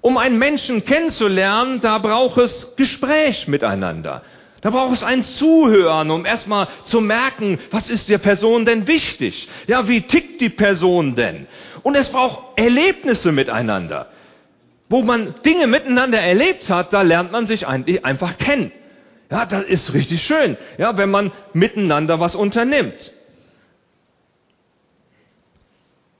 Um 0.00 0.18
einen 0.18 0.38
Menschen 0.38 0.84
kennenzulernen, 0.84 1.80
da 1.80 1.98
braucht 1.98 2.38
es 2.38 2.74
Gespräch 2.76 3.48
miteinander. 3.48 4.22
Da 4.62 4.70
braucht 4.70 4.94
es 4.94 5.02
ein 5.02 5.24
Zuhören, 5.24 6.12
um 6.12 6.24
erstmal 6.24 6.68
zu 6.84 7.00
merken, 7.00 7.58
was 7.72 7.90
ist 7.90 8.08
der 8.08 8.18
Person 8.18 8.64
denn 8.64 8.86
wichtig? 8.86 9.48
Ja, 9.66 9.88
wie 9.88 10.02
tickt 10.02 10.40
die 10.40 10.50
Person 10.50 11.16
denn? 11.16 11.48
Und 11.82 11.96
es 11.96 12.08
braucht 12.10 12.56
Erlebnisse 12.56 13.32
miteinander. 13.32 14.06
Wo 14.88 15.02
man 15.02 15.34
Dinge 15.44 15.66
miteinander 15.66 16.20
erlebt 16.20 16.70
hat, 16.70 16.92
da 16.92 17.02
lernt 17.02 17.32
man 17.32 17.48
sich 17.48 17.66
eigentlich 17.66 18.04
einfach 18.04 18.38
kennen. 18.38 18.70
Ja, 19.32 19.46
das 19.46 19.64
ist 19.64 19.94
richtig 19.94 20.22
schön, 20.22 20.56
ja, 20.78 20.96
wenn 20.96 21.10
man 21.10 21.32
miteinander 21.54 22.20
was 22.20 22.36
unternimmt. 22.36 23.12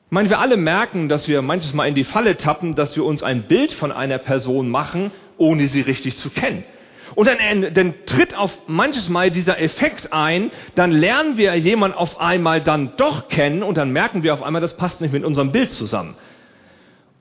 Ich 0.07 0.11
meine, 0.11 0.31
wir 0.31 0.41
alle 0.41 0.57
merken, 0.57 1.09
dass 1.09 1.29
wir 1.29 1.43
manches 1.43 1.75
Mal 1.75 1.87
in 1.87 1.95
die 1.95 2.05
Falle 2.05 2.37
tappen, 2.37 2.75
dass 2.75 2.97
wir 2.97 3.05
uns 3.05 3.23
ein 3.23 3.43
Bild 3.43 3.73
von 3.73 3.93
einer 3.93 4.19
Person 4.19 4.69
machen, 4.69 5.13
ohne 5.39 5.69
sie 5.69 5.83
richtig 5.83 6.17
zu 6.17 6.31
kennen. 6.31 6.65
Und 7.15 7.29
dann, 7.29 7.75
dann 7.75 7.95
tritt 8.07 8.37
auf 8.37 8.57
manches 8.67 9.09
Mal 9.09 9.31
dieser 9.31 9.61
Effekt 9.61 10.13
ein, 10.13 10.51
dann 10.75 10.93
lernen 10.93 11.37
wir 11.37 11.55
jemanden 11.57 11.97
auf 11.97 12.21
einmal 12.21 12.61
dann 12.61 12.93
doch 12.97 13.29
kennen 13.29 13.63
und 13.63 13.77
dann 13.77 13.93
merken 13.93 14.23
wir 14.23 14.35
auf 14.35 14.43
einmal, 14.43 14.63
das 14.63 14.77
passt 14.77 15.01
nicht 15.01 15.13
mit 15.13 15.25
unserem 15.25 15.53
Bild 15.53 15.71
zusammen. 15.71 16.17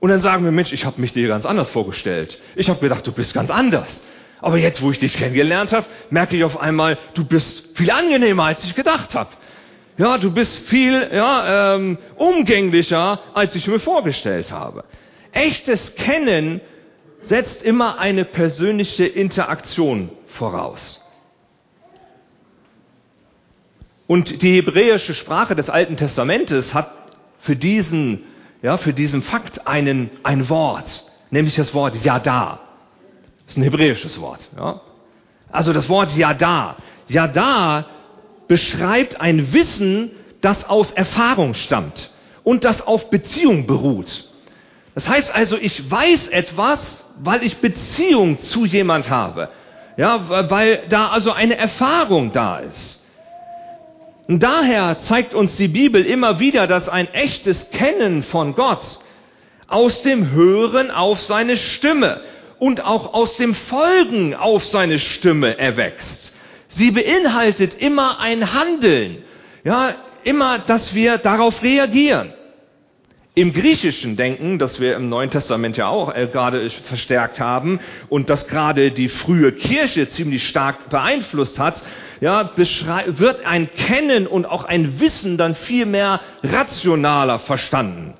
Und 0.00 0.10
dann 0.10 0.20
sagen 0.20 0.44
wir, 0.44 0.50
Mensch, 0.50 0.72
ich 0.72 0.84
habe 0.84 1.00
mich 1.00 1.12
dir 1.12 1.28
ganz 1.28 1.46
anders 1.46 1.70
vorgestellt. 1.70 2.40
Ich 2.56 2.68
habe 2.68 2.80
gedacht, 2.80 3.06
du 3.06 3.12
bist 3.12 3.34
ganz 3.34 3.50
anders. 3.50 4.02
Aber 4.40 4.58
jetzt, 4.58 4.82
wo 4.82 4.90
ich 4.90 4.98
dich 4.98 5.16
kennengelernt 5.16 5.72
habe, 5.72 5.86
merke 6.10 6.36
ich 6.36 6.42
auf 6.42 6.60
einmal, 6.60 6.98
du 7.14 7.24
bist 7.24 7.76
viel 7.76 7.90
angenehmer, 7.90 8.46
als 8.46 8.64
ich 8.64 8.74
gedacht 8.74 9.14
habe. 9.14 9.30
Ja, 9.98 10.18
du 10.18 10.32
bist 10.32 10.68
viel 10.68 11.08
ja, 11.12 11.76
ähm, 11.76 11.98
umgänglicher, 12.16 13.20
als 13.34 13.54
ich 13.54 13.68
mir 13.68 13.78
vorgestellt 13.78 14.50
habe. 14.50 14.84
Echtes 15.30 15.94
Kennen 15.94 16.60
setzt 17.22 17.62
immer 17.62 17.98
eine 17.98 18.24
persönliche 18.24 19.04
Interaktion 19.06 20.10
voraus. 20.26 21.00
Und 24.06 24.42
die 24.42 24.56
hebräische 24.56 25.14
Sprache 25.14 25.54
des 25.54 25.70
Alten 25.70 25.96
Testamentes 25.96 26.74
hat 26.74 26.90
für 27.40 27.56
diesen, 27.56 28.24
ja, 28.60 28.76
für 28.76 28.92
diesen 28.92 29.22
Fakt 29.22 29.66
einen, 29.66 30.10
ein 30.22 30.48
Wort, 30.48 31.04
nämlich 31.30 31.54
das 31.54 31.72
Wort 31.74 32.04
Yada. 32.04 32.60
Das 33.46 33.52
ist 33.52 33.56
ein 33.56 33.62
hebräisches 33.62 34.20
Wort. 34.20 34.48
Ja. 34.56 34.80
Also 35.50 35.72
das 35.72 35.88
Wort 35.88 36.16
Yada. 36.16 36.76
Yada 37.08 37.86
beschreibt 38.48 39.20
ein 39.20 39.52
Wissen, 39.52 40.10
das 40.40 40.64
aus 40.68 40.90
Erfahrung 40.90 41.54
stammt 41.54 42.10
und 42.42 42.64
das 42.64 42.86
auf 42.86 43.10
Beziehung 43.10 43.66
beruht. 43.66 44.24
Das 44.94 45.08
heißt 45.08 45.34
also, 45.34 45.56
ich 45.56 45.90
weiß 45.90 46.28
etwas, 46.28 47.01
weil 47.18 47.42
ich 47.44 47.58
Beziehung 47.58 48.40
zu 48.40 48.64
jemand 48.64 49.10
habe. 49.10 49.48
Ja, 49.96 50.48
weil 50.50 50.84
da 50.88 51.08
also 51.08 51.32
eine 51.32 51.56
Erfahrung 51.56 52.32
da 52.32 52.58
ist. 52.58 53.02
Und 54.28 54.42
daher 54.42 55.00
zeigt 55.02 55.34
uns 55.34 55.56
die 55.56 55.68
Bibel 55.68 56.04
immer 56.04 56.38
wieder, 56.40 56.66
dass 56.66 56.88
ein 56.88 57.12
echtes 57.12 57.70
Kennen 57.70 58.22
von 58.22 58.54
Gott 58.54 59.00
aus 59.68 60.02
dem 60.02 60.30
Hören 60.30 60.90
auf 60.90 61.20
seine 61.20 61.56
Stimme 61.56 62.20
und 62.58 62.84
auch 62.84 63.12
aus 63.14 63.36
dem 63.36 63.54
Folgen 63.54 64.34
auf 64.34 64.64
seine 64.64 64.98
Stimme 64.98 65.58
erwächst. 65.58 66.34
Sie 66.68 66.90
beinhaltet 66.90 67.74
immer 67.74 68.20
ein 68.20 68.54
Handeln. 68.54 69.24
Ja, 69.64 69.94
immer, 70.24 70.58
dass 70.60 70.94
wir 70.94 71.18
darauf 71.18 71.62
reagieren. 71.62 72.32
Im 73.34 73.54
griechischen 73.54 74.16
Denken, 74.16 74.58
das 74.58 74.78
wir 74.78 74.94
im 74.94 75.08
Neuen 75.08 75.30
Testament 75.30 75.78
ja 75.78 75.88
auch 75.88 76.14
äh, 76.14 76.28
gerade 76.30 76.68
verstärkt 76.68 77.40
haben 77.40 77.80
und 78.10 78.28
das 78.28 78.46
gerade 78.46 78.90
die 78.90 79.08
frühe 79.08 79.52
Kirche 79.52 80.06
ziemlich 80.06 80.46
stark 80.46 80.90
beeinflusst 80.90 81.58
hat, 81.58 81.82
ja, 82.20 82.50
wird 82.56 83.46
ein 83.46 83.70
Kennen 83.74 84.26
und 84.26 84.44
auch 84.44 84.64
ein 84.64 85.00
Wissen 85.00 85.38
dann 85.38 85.54
viel 85.54 85.86
mehr 85.86 86.20
rationaler 86.42 87.38
verstanden. 87.38 88.14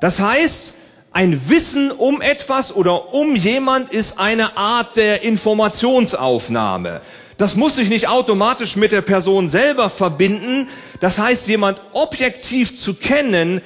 Das 0.00 0.20
heißt, 0.20 0.78
ein 1.10 1.48
Wissen 1.48 1.90
um 1.90 2.22
etwas 2.22 2.74
oder 2.74 3.12
um 3.12 3.34
jemand 3.34 3.90
ist 3.90 4.20
eine 4.20 4.56
Art 4.56 4.96
der 4.96 5.22
Informationsaufnahme. 5.22 7.00
Das 7.38 7.56
muss 7.56 7.74
sich 7.74 7.88
nicht 7.88 8.06
automatisch 8.06 8.76
mit 8.76 8.92
der 8.92 9.02
Person 9.02 9.48
selber 9.48 9.90
verbinden. 9.90 10.68
Das 11.00 11.18
heißt, 11.18 11.48
jemand 11.48 11.82
objektiv 11.92 12.78
zu 12.78 12.94
kennen, 12.94 13.60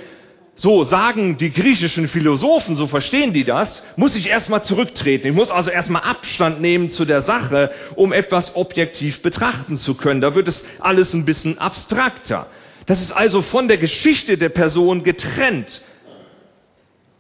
so 0.59 0.85
sagen 0.85 1.37
die 1.37 1.53
griechischen 1.53 2.09
Philosophen, 2.09 2.77
so 2.77 2.87
verstehen 2.87 3.35
die 3.35 3.45
das, 3.45 3.85
muss 3.97 4.17
ich 4.17 4.29
erstmal 4.29 4.65
zurücktreten. 4.65 5.29
Ich 5.29 5.35
muss 5.35 5.51
also 5.51 5.71
erstmal 5.71 6.03
Abstand 6.03 6.63
nehmen 6.63 6.89
zu 6.89 7.05
der 7.05 7.23
Sache, 7.23 7.71
um 7.95 8.13
etwas 8.13 8.57
objektiv 8.57 9.21
betrachten 9.21 9.77
zu 9.77 9.95
können. 9.95 10.23
Da 10.23 10.35
wird 10.35 10.49
es 10.49 10.65
alles 10.81 11.13
ein 11.13 11.27
bisschen 11.27 11.59
abstrakter. 11.59 12.47
Das 12.87 13.03
ist 13.03 13.13
also 13.13 13.43
von 13.43 13.69
der 13.69 13.77
Geschichte 13.77 14.39
der 14.39 14.49
Person 14.49 15.05
getrennt 15.05 15.83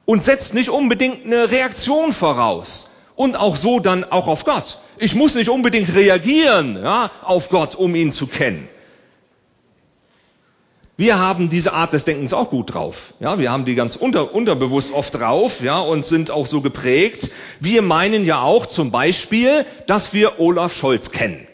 und 0.07 0.23
setzt 0.25 0.55
nicht 0.55 0.71
unbedingt 0.71 1.26
eine 1.26 1.50
Reaktion 1.50 2.12
voraus. 2.12 2.90
Und 3.16 3.37
auch 3.37 3.57
so 3.57 3.81
dann 3.81 4.05
auch 4.05 4.28
auf 4.28 4.45
Gott. 4.45 4.78
Ich 4.99 5.14
muss 5.14 5.35
nicht 5.35 5.50
unbedingt 5.50 5.95
reagieren 5.95 6.78
ja, 6.83 7.11
auf 7.23 7.50
Gott, 7.50 7.75
um 7.75 7.95
ihn 7.95 8.12
zu 8.12 8.26
kennen. 8.26 8.69
Wir 10.98 11.18
haben 11.18 11.50
diese 11.50 11.74
Art 11.74 11.92
des 11.92 12.04
Denkens 12.04 12.32
auch 12.32 12.48
gut 12.48 12.72
drauf. 12.72 12.96
Ja, 13.20 13.38
wir 13.38 13.50
haben 13.50 13.66
die 13.66 13.74
ganz 13.74 13.96
unter, 13.96 14.34
unterbewusst 14.34 14.90
oft 14.92 15.14
drauf, 15.14 15.60
ja, 15.60 15.78
und 15.78 16.06
sind 16.06 16.30
auch 16.30 16.46
so 16.46 16.62
geprägt. 16.62 17.30
Wir 17.60 17.82
meinen 17.82 18.24
ja 18.24 18.40
auch 18.40 18.64
zum 18.66 18.90
Beispiel, 18.90 19.66
dass 19.86 20.14
wir 20.14 20.40
Olaf 20.40 20.74
Scholz 20.74 21.10
kennen. 21.10 21.46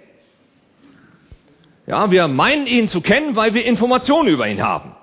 Ja, 1.88 2.08
wir 2.12 2.28
meinen 2.28 2.68
ihn 2.68 2.86
zu 2.86 3.00
kennen, 3.00 3.34
weil 3.34 3.52
wir 3.54 3.64
Informationen 3.64 4.28
über 4.28 4.46
ihn 4.46 4.62
haben. 4.62 4.94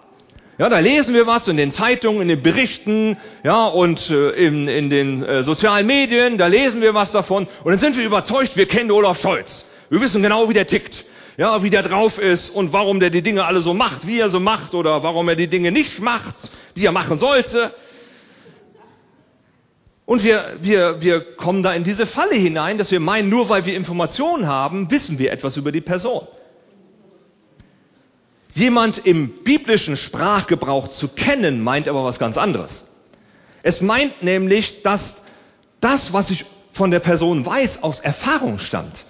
Ja, 0.57 0.69
da 0.69 0.79
lesen 0.79 1.13
wir 1.13 1.27
was 1.27 1.47
in 1.49 1.57
den 1.57 1.73
Zeitungen, 1.73 2.21
in 2.21 2.27
den 2.29 2.41
Berichten, 2.41 3.17
ja, 3.43 3.67
und 3.67 4.09
äh, 4.09 4.31
in, 4.31 4.69
in 4.69 4.89
den 4.89 5.23
äh, 5.23 5.43
sozialen 5.43 5.85
Medien, 5.85 6.37
da 6.37 6.47
lesen 6.47 6.81
wir 6.81 6.93
was 6.93 7.11
davon 7.11 7.47
und 7.63 7.71
dann 7.71 7.79
sind 7.79 7.97
wir 7.97 8.05
überzeugt, 8.05 8.55
wir 8.55 8.67
kennen 8.67 8.91
Olaf 8.91 9.21
Scholz. 9.21 9.69
Wir 9.89 9.99
wissen 9.99 10.21
genau, 10.21 10.47
wie 10.49 10.53
der 10.53 10.67
tickt 10.67 11.05
ja, 11.39 11.63
wie 11.63 11.69
der 11.69 11.83
drauf 11.83 12.17
ist 12.17 12.49
und 12.49 12.73
warum 12.73 12.99
der 12.99 13.11
die 13.11 13.21
Dinge 13.21 13.45
alle 13.45 13.61
so 13.61 13.73
macht, 13.73 14.05
wie 14.05 14.19
er 14.19 14.29
so 14.29 14.41
macht 14.41 14.73
oder 14.73 15.03
warum 15.03 15.29
er 15.29 15.37
die 15.37 15.47
Dinge 15.47 15.71
nicht 15.71 16.01
macht, 16.01 16.35
die 16.75 16.85
er 16.85 16.91
machen 16.91 17.17
sollte. 17.17 17.73
Und 20.05 20.21
wir, 20.21 20.57
wir, 20.59 20.99
wir 20.99 21.35
kommen 21.37 21.63
da 21.63 21.71
in 21.71 21.85
diese 21.85 22.07
Falle 22.07 22.35
hinein, 22.35 22.77
dass 22.77 22.91
wir 22.91 22.99
meinen, 22.99 23.29
nur 23.29 23.47
weil 23.47 23.65
wir 23.65 23.73
Informationen 23.73 24.47
haben, 24.47 24.91
wissen 24.91 25.17
wir 25.17 25.31
etwas 25.31 25.55
über 25.55 25.71
die 25.71 25.79
Person. 25.79 26.27
Jemand 28.53 28.97
im 29.05 29.41
biblischen 29.45 29.95
Sprachgebrauch 29.95 30.89
zu 30.89 31.07
kennen, 31.07 31.63
meint 31.63 31.87
aber 31.87 32.03
was 32.03 32.19
ganz 32.19 32.37
anderes. 32.37 32.85
Es 33.63 33.79
meint 33.79 34.23
nämlich, 34.23 34.81
dass 34.81 35.21
das, 35.79 36.11
was 36.11 36.31
ich 36.31 36.43
von 36.73 36.91
der 36.91 36.99
Person 36.99 37.45
weiß, 37.45 37.81
aus 37.81 38.01
Erfahrung 38.01 38.59
stammt 38.59 39.05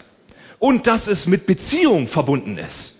und 0.60 0.88
dass 0.88 1.08
es 1.08 1.26
mit 1.26 1.46
Beziehung 1.46 2.08
verbunden 2.08 2.58
ist. 2.58 2.96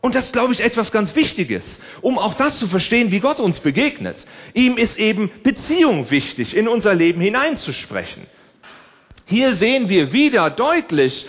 Und 0.00 0.14
das 0.14 0.30
glaube 0.30 0.52
ich 0.52 0.60
etwas 0.60 0.92
ganz 0.92 1.16
Wichtiges, 1.16 1.64
um 2.00 2.18
auch 2.18 2.34
das 2.34 2.58
zu 2.58 2.68
verstehen, 2.68 3.10
wie 3.10 3.20
Gott 3.20 3.40
uns 3.40 3.60
begegnet. 3.60 4.24
Ihm 4.54 4.76
ist 4.76 4.98
eben 4.98 5.30
Beziehung 5.42 6.10
wichtig, 6.10 6.56
in 6.56 6.68
unser 6.68 6.94
Leben 6.94 7.20
hineinzusprechen. 7.20 8.24
Hier 9.26 9.54
sehen 9.56 9.88
wir 9.88 10.12
wieder 10.12 10.50
deutlich, 10.50 11.26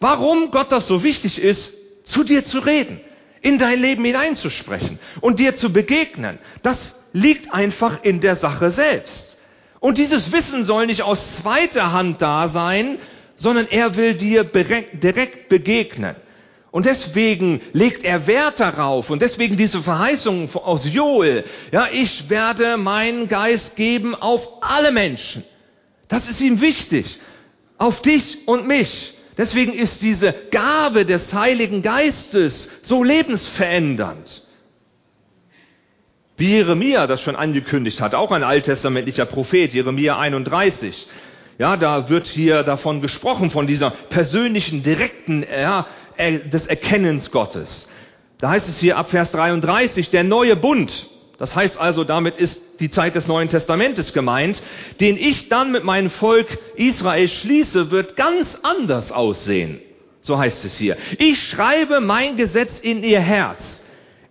warum 0.00 0.50
Gott 0.50 0.72
das 0.72 0.88
so 0.88 1.04
wichtig 1.04 1.40
ist, 1.40 1.72
zu 2.04 2.24
dir 2.24 2.44
zu 2.44 2.58
reden, 2.58 3.00
in 3.42 3.58
dein 3.58 3.80
Leben 3.80 4.04
hineinzusprechen 4.04 4.98
und 5.20 5.38
dir 5.38 5.54
zu 5.54 5.72
begegnen. 5.72 6.38
Das 6.62 7.00
liegt 7.12 7.54
einfach 7.54 8.02
in 8.02 8.20
der 8.20 8.36
Sache 8.36 8.72
selbst. 8.72 9.38
Und 9.78 9.98
dieses 9.98 10.32
Wissen 10.32 10.64
soll 10.64 10.86
nicht 10.86 11.02
aus 11.02 11.24
zweiter 11.36 11.92
Hand 11.92 12.20
da 12.20 12.48
sein, 12.48 12.98
sondern 13.36 13.68
er 13.68 13.96
will 13.96 14.14
dir 14.14 14.44
direkt 14.44 15.48
begegnen. 15.48 16.16
Und 16.70 16.84
deswegen 16.84 17.62
legt 17.72 18.04
er 18.04 18.26
Wert 18.26 18.60
darauf 18.60 19.08
und 19.08 19.22
deswegen 19.22 19.56
diese 19.56 19.82
Verheißung 19.82 20.54
aus 20.54 20.86
Joel. 20.86 21.44
Ja, 21.72 21.88
ich 21.90 22.28
werde 22.28 22.76
meinen 22.76 23.28
Geist 23.28 23.76
geben 23.76 24.14
auf 24.14 24.46
alle 24.60 24.92
Menschen. 24.92 25.42
Das 26.08 26.28
ist 26.28 26.40
ihm 26.40 26.60
wichtig. 26.60 27.18
Auf 27.78 28.02
dich 28.02 28.46
und 28.46 28.66
mich. 28.66 29.14
Deswegen 29.38 29.72
ist 29.72 30.02
diese 30.02 30.34
Gabe 30.50 31.04
des 31.04 31.32
Heiligen 31.32 31.82
Geistes 31.82 32.68
so 32.82 33.02
lebensverändernd. 33.02 34.42
Wie 36.38 36.50
Jeremia 36.50 37.06
das 37.06 37.22
schon 37.22 37.36
angekündigt 37.36 38.00
hat, 38.00 38.14
auch 38.14 38.30
ein 38.30 38.42
alttestamentlicher 38.42 39.24
Prophet, 39.24 39.72
Jeremia 39.72 40.18
31. 40.18 41.06
Ja, 41.58 41.76
da 41.76 42.08
wird 42.08 42.26
hier 42.26 42.62
davon 42.62 43.00
gesprochen, 43.00 43.50
von 43.50 43.66
dieser 43.66 43.90
persönlichen, 43.90 44.82
direkten, 44.82 45.44
ja, 45.44 45.86
des 46.18 46.66
Erkennens 46.66 47.30
Gottes. 47.30 47.88
Da 48.38 48.50
heißt 48.50 48.68
es 48.68 48.78
hier 48.78 48.98
ab 48.98 49.10
Vers 49.10 49.32
33, 49.32 50.10
der 50.10 50.24
neue 50.24 50.56
Bund, 50.56 51.08
das 51.38 51.54
heißt 51.54 51.78
also, 51.78 52.04
damit 52.04 52.36
ist 52.38 52.80
die 52.80 52.90
Zeit 52.90 53.14
des 53.14 53.26
Neuen 53.26 53.48
Testamentes 53.48 54.12
gemeint, 54.12 54.62
den 55.00 55.16
ich 55.16 55.48
dann 55.48 55.72
mit 55.72 55.84
meinem 55.84 56.10
Volk 56.10 56.58
Israel 56.76 57.28
schließe, 57.28 57.90
wird 57.90 58.16
ganz 58.16 58.58
anders 58.62 59.12
aussehen. 59.12 59.80
So 60.20 60.38
heißt 60.38 60.64
es 60.64 60.78
hier. 60.78 60.96
Ich 61.18 61.48
schreibe 61.48 62.00
mein 62.00 62.36
Gesetz 62.36 62.80
in 62.80 63.02
ihr 63.02 63.20
Herz. 63.20 63.82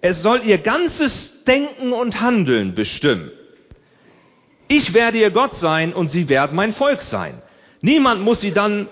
Es 0.02 0.22
soll 0.22 0.42
ihr 0.46 0.58
ganzes 0.58 1.44
Denken 1.46 1.94
und 1.94 2.22
Handeln 2.22 2.74
bestimmen. 2.74 3.32
Ich 4.68 4.94
werde 4.94 5.20
ihr 5.20 5.32
Gott 5.32 5.56
sein 5.56 5.94
und 5.94 6.10
sie 6.10 6.30
werden 6.30 6.56
mein 6.56 6.74
Volk 6.74 7.02
sein. 7.02 7.42
Niemand 7.82 8.22
muss 8.22 8.42
sie 8.42 8.52
dann 8.52 8.88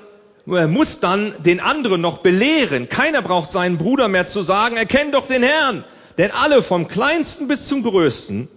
äh, 0.48 0.68
muss 0.68 1.00
dann 1.00 1.42
den 1.44 1.60
anderen 1.60 2.02
noch 2.02 2.20
belehren. 2.20 2.90
Keiner 2.90 3.22
braucht 3.22 3.52
seinen 3.52 3.78
Bruder 3.78 4.08
mehr 4.08 4.28
zu 4.28 4.44
sagen, 4.44 4.78
erkenn 4.78 5.12
doch 5.12 5.28
den 5.28 5.44
Herrn. 5.44 5.84
Denn 6.18 6.32
alle 6.32 6.62
vom 6.62 6.88
kleinsten 6.88 7.48
bis 7.48 7.68
zum 7.68 7.84
größten 7.84 8.48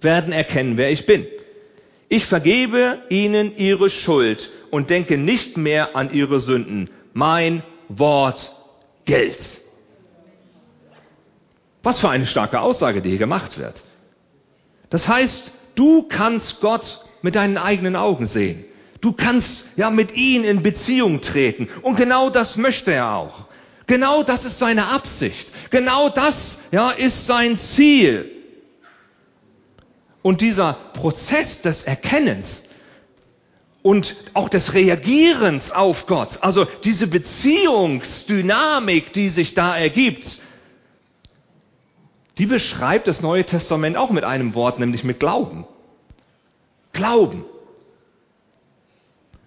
werden 0.00 0.32
erkennen, 0.32 0.76
wer 0.76 0.92
ich 0.92 1.06
bin. 1.06 1.26
Ich 2.08 2.26
vergebe 2.26 3.02
ihnen 3.08 3.56
ihre 3.56 3.90
Schuld 3.90 4.50
und 4.70 4.90
denke 4.90 5.16
nicht 5.18 5.56
mehr 5.56 5.96
an 5.96 6.12
ihre 6.12 6.40
Sünden. 6.40 6.90
Mein 7.14 7.62
Wort 7.88 8.52
gilt. 9.04 9.38
Was 11.82 12.00
für 12.00 12.08
eine 12.08 12.26
starke 12.26 12.60
Aussage, 12.60 13.02
die 13.02 13.10
hier 13.10 13.18
gemacht 13.18 13.58
wird. 13.58 13.82
Das 14.90 15.08
heißt, 15.08 15.52
Du 15.74 16.02
kannst 16.02 16.60
Gott 16.60 17.00
mit 17.22 17.34
deinen 17.34 17.58
eigenen 17.58 17.96
Augen 17.96 18.26
sehen. 18.26 18.64
Du 19.00 19.12
kannst 19.12 19.66
ja 19.76 19.90
mit 19.90 20.16
ihm 20.16 20.44
in 20.44 20.62
Beziehung 20.62 21.20
treten. 21.20 21.68
Und 21.82 21.96
genau 21.96 22.30
das 22.30 22.56
möchte 22.56 22.92
er 22.92 23.14
auch. 23.14 23.46
Genau 23.86 24.22
das 24.22 24.44
ist 24.44 24.58
seine 24.58 24.86
Absicht. 24.86 25.46
Genau 25.70 26.08
das 26.08 26.58
ja, 26.70 26.90
ist 26.90 27.26
sein 27.26 27.58
Ziel. 27.58 28.30
Und 30.22 30.40
dieser 30.40 30.74
Prozess 30.94 31.60
des 31.60 31.82
Erkennens 31.82 32.66
und 33.82 34.16
auch 34.32 34.48
des 34.48 34.72
Reagierens 34.72 35.70
auf 35.70 36.06
Gott, 36.06 36.38
also 36.40 36.66
diese 36.84 37.06
Beziehungsdynamik, 37.06 39.12
die 39.12 39.28
sich 39.28 39.52
da 39.52 39.76
ergibt, 39.76 40.38
die 42.38 42.46
beschreibt 42.46 43.06
das 43.06 43.22
Neue 43.22 43.44
Testament 43.44 43.96
auch 43.96 44.10
mit 44.10 44.24
einem 44.24 44.54
Wort, 44.54 44.78
nämlich 44.78 45.04
mit 45.04 45.20
Glauben. 45.20 45.66
Glauben. 46.92 47.44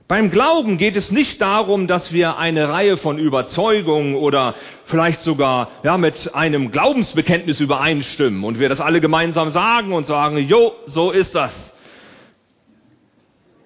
Beim 0.08 0.32
Glauben 0.32 0.78
geht 0.78 0.95
es 0.95 1.12
nicht 1.12 1.41
darum, 1.41 1.88
dass 1.88 2.13
wir 2.13 2.38
eine 2.38 2.69
Reihe 2.69 2.95
von 2.95 3.19
Überzeugungen 3.19 4.15
oder 4.15 4.56
vielleicht 4.86 5.21
sogar 5.21 5.69
ja, 5.84 5.97
mit 5.97 6.34
einem 6.34 6.71
Glaubensbekenntnis 6.71 7.60
übereinstimmen 7.60 8.45
und 8.45 8.58
wir 8.58 8.69
das 8.69 8.80
alle 8.80 9.02
gemeinsam 9.02 9.50
sagen 9.52 9.91
und 9.91 10.08
sagen, 10.08 10.38
jo, 10.38 10.71
so 10.86 11.12
ist 11.12 11.36
das. 11.36 11.73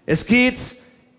Es 0.08 0.26
geht 0.26 0.58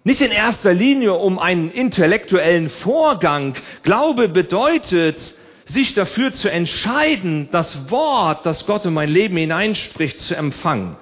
nicht 0.02 0.20
in 0.20 0.32
erster 0.32 0.74
Linie 0.74 1.14
um 1.14 1.38
einen 1.38 1.70
intellektuellen 1.70 2.68
Vorgang. 2.68 3.54
Glaube 3.84 4.28
bedeutet, 4.28 5.36
sich 5.64 5.94
dafür 5.94 6.32
zu 6.32 6.50
entscheiden, 6.50 7.48
das 7.50 7.90
Wort, 7.90 8.46
das 8.46 8.66
Gott 8.66 8.84
in 8.84 8.94
mein 8.94 9.08
Leben 9.08 9.36
hineinspricht, 9.36 10.18
zu 10.18 10.34
empfangen. 10.34 10.96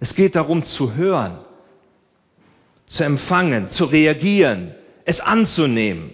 Es 0.00 0.14
geht 0.14 0.34
darum 0.34 0.64
zu 0.64 0.94
hören, 0.94 1.38
zu 2.86 3.04
empfangen, 3.04 3.70
zu 3.70 3.84
reagieren, 3.84 4.74
es 5.04 5.20
anzunehmen 5.20 6.12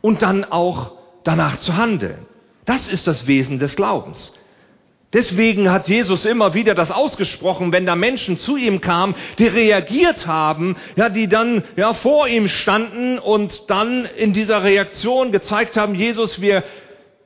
und 0.00 0.22
dann 0.22 0.44
auch 0.44 0.92
danach 1.24 1.58
zu 1.58 1.76
handeln. 1.76 2.26
Das 2.64 2.88
ist 2.88 3.06
das 3.06 3.26
Wesen 3.26 3.58
des 3.58 3.76
Glaubens. 3.76 4.32
Deswegen 5.14 5.72
hat 5.72 5.88
Jesus 5.88 6.26
immer 6.26 6.52
wieder 6.52 6.74
das 6.74 6.90
ausgesprochen, 6.90 7.72
wenn 7.72 7.86
da 7.86 7.96
Menschen 7.96 8.36
zu 8.36 8.58
ihm 8.58 8.82
kamen, 8.82 9.14
die 9.38 9.46
reagiert 9.46 10.26
haben, 10.26 10.76
ja, 10.96 11.08
die 11.08 11.28
dann 11.28 11.64
ja 11.76 11.94
vor 11.94 12.28
ihm 12.28 12.48
standen 12.48 13.18
und 13.18 13.70
dann 13.70 14.04
in 14.04 14.34
dieser 14.34 14.64
Reaktion 14.64 15.32
gezeigt 15.32 15.78
haben, 15.78 15.94
Jesus, 15.94 16.42
wir 16.42 16.62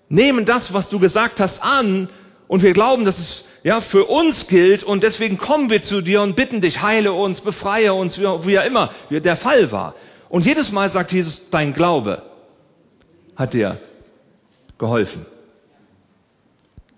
nehmen 0.08 0.44
das, 0.44 0.72
was 0.72 0.88
du 0.90 1.00
gesagt 1.00 1.40
hast, 1.40 1.60
an 1.60 2.08
und 2.46 2.62
wir 2.62 2.72
glauben, 2.72 3.04
dass 3.04 3.18
es 3.18 3.44
ja 3.64 3.80
für 3.80 4.04
uns 4.04 4.46
gilt 4.46 4.84
und 4.84 5.02
deswegen 5.02 5.38
kommen 5.38 5.68
wir 5.68 5.82
zu 5.82 6.02
dir 6.02 6.22
und 6.22 6.36
bitten 6.36 6.60
dich, 6.60 6.82
heile 6.82 7.12
uns, 7.12 7.40
befreie 7.40 7.94
uns, 7.94 8.16
wie, 8.16 8.24
wie 8.46 8.52
ja 8.52 8.62
immer 8.62 8.90
der 9.10 9.36
Fall 9.36 9.72
war. 9.72 9.96
Und 10.28 10.46
jedes 10.46 10.70
Mal 10.70 10.90
sagt 10.92 11.12
Jesus, 11.12 11.48
dein 11.50 11.74
Glaube 11.74 12.22
hat 13.34 13.54
dir 13.54 13.78
geholfen. 14.78 15.26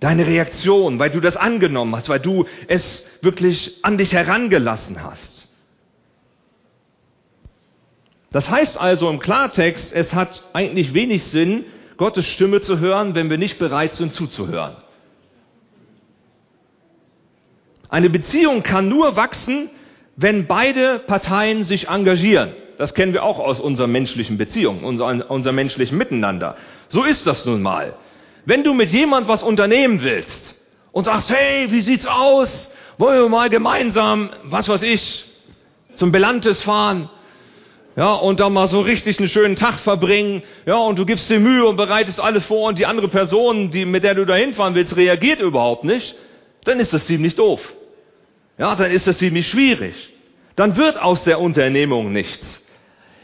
Deine 0.05 0.27
Reaktion, 0.27 0.99
weil 0.99 1.09
du 1.09 1.21
das 1.21 1.35
angenommen 1.35 1.97
hast, 1.97 2.11
weil 2.11 2.21
du 2.21 2.45
es 2.69 3.09
wirklich 3.23 3.79
an 3.81 3.97
dich 3.97 4.13
herangelassen 4.13 5.03
hast. 5.03 5.49
Das 8.31 8.51
heißt 8.51 8.79
also 8.79 9.09
im 9.09 9.19
Klartext, 9.19 9.95
es 9.95 10.13
hat 10.13 10.43
eigentlich 10.53 10.93
wenig 10.93 11.25
Sinn, 11.25 11.65
Gottes 11.97 12.29
Stimme 12.29 12.61
zu 12.61 12.81
hören, 12.81 13.15
wenn 13.15 13.31
wir 13.31 13.39
nicht 13.39 13.59
bereit 13.59 13.95
sind 13.95 14.13
zuzuhören. 14.13 14.77
Eine 17.89 18.11
Beziehung 18.11 18.63
kann 18.63 18.91
nur 18.91 19.17
wachsen, 19.17 19.71
wenn 20.17 20.47
beide 20.47 20.99
Parteien 20.99 21.65
sich 21.65 21.89
engagieren. 21.89 22.53
Das 22.77 22.93
kennen 22.93 23.15
wir 23.15 23.23
auch 23.23 23.39
aus 23.39 23.59
unserer 23.59 23.87
menschlichen 23.87 24.37
Beziehung, 24.37 24.85
unser, 24.85 25.31
unser 25.31 25.53
menschlichen 25.53 25.97
Miteinander. 25.97 26.57
So 26.89 27.05
ist 27.05 27.27
das 27.27 27.47
nun 27.47 27.63
mal. 27.63 27.97
Wenn 28.47 28.63
du 28.63 28.75
mit 28.75 28.91
jemand 28.91 29.29
was 29.29 29.43
unternehmen 29.43 30.03
willst 30.03 30.55
und 30.93 31.05
sagst, 31.05 31.31
hey, 31.31 31.71
wie 31.71 31.81
sieht's 31.81 32.07
aus? 32.07 32.71
Wollen 32.99 33.23
wir 33.23 33.29
mal 33.29 33.51
gemeinsam, 33.51 34.31
was 34.45 34.69
weiß 34.69 34.83
ich, 34.83 35.25
zum 35.95 36.13
Belantes 36.13 36.63
fahren? 36.63 37.09
Ja, 37.97 38.13
und 38.15 38.41
dann 38.41 38.53
mal 38.53 38.67
so 38.67 38.81
richtig 38.81 39.19
einen 39.19 39.29
schönen 39.29 39.57
Tag 39.57 39.79
verbringen. 39.79 40.43
Ja, 40.67 40.77
und 40.77 40.99
du 40.99 41.07
gibst 41.07 41.31
dir 41.31 41.39
Mühe 41.39 41.65
und 41.65 41.77
bereitest 41.77 42.21
alles 42.21 42.45
vor 42.47 42.69
und 42.69 42.79
die 42.79 42.87
andere 42.87 43.09
Person, 43.09 43.71
die, 43.71 43.85
mit 43.85 44.03
der 44.03 44.15
du 44.15 44.25
da 44.25 44.35
hinfahren 44.35 44.75
willst, 44.75 44.97
reagiert 44.97 45.41
überhaupt 45.41 45.85
nicht. 45.85 46.15
Dann 46.65 46.81
ist 46.81 46.93
das 46.93 47.07
ziemlich 47.07 47.37
doof. 47.37 47.61
Ja, 48.59 48.75
dann 48.75 48.91
ist 48.91 49.07
das 49.07 49.19
ziemlich 49.19 49.49
schwierig. 49.49 49.95
Dann 50.57 50.77
wird 50.77 51.01
aus 51.01 51.25
der 51.25 51.41
Unternehmung 51.41 52.13
nichts. 52.13 52.65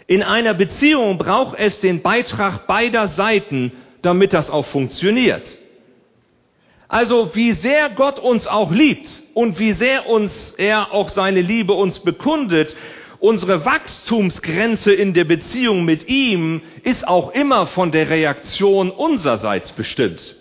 In 0.06 0.22
einer 0.22 0.54
Beziehung 0.54 1.18
braucht 1.18 1.58
es 1.58 1.80
den 1.80 2.02
Beitrag 2.02 2.66
beider 2.66 3.08
Seiten, 3.08 3.72
damit 4.02 4.32
das 4.32 4.50
auch 4.50 4.66
funktioniert. 4.66 5.42
Also 6.88 7.30
wie 7.34 7.52
sehr 7.52 7.90
Gott 7.90 8.18
uns 8.18 8.46
auch 8.46 8.72
liebt 8.72 9.08
und 9.34 9.58
wie 9.60 9.74
sehr 9.74 10.08
uns 10.08 10.54
er 10.58 10.92
auch 10.92 11.08
seine 11.08 11.40
Liebe 11.40 11.72
uns 11.72 12.00
bekundet, 12.00 12.74
unsere 13.20 13.64
Wachstumsgrenze 13.64 14.92
in 14.92 15.14
der 15.14 15.24
Beziehung 15.24 15.84
mit 15.84 16.08
ihm 16.08 16.62
ist 16.82 17.06
auch 17.06 17.30
immer 17.32 17.66
von 17.66 17.92
der 17.92 18.10
Reaktion 18.10 18.90
unsererseits 18.90 19.70
bestimmt. 19.72 20.34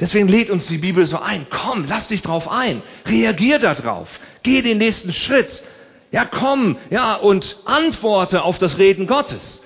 Deswegen 0.00 0.28
lädt 0.28 0.50
uns 0.50 0.66
die 0.66 0.78
Bibel 0.78 1.06
so 1.06 1.18
ein. 1.18 1.46
Komm, 1.50 1.84
lass 1.86 2.08
dich 2.08 2.22
drauf 2.22 2.50
ein. 2.50 2.82
Reagier 3.06 3.58
darauf. 3.58 4.08
Geh 4.42 4.62
den 4.62 4.78
nächsten 4.78 5.12
Schritt. 5.12 5.62
Ja, 6.10 6.24
komm, 6.24 6.78
ja, 6.90 7.14
und 7.14 7.58
antworte 7.66 8.42
auf 8.42 8.58
das 8.58 8.78
Reden 8.78 9.06
Gottes. 9.06 9.62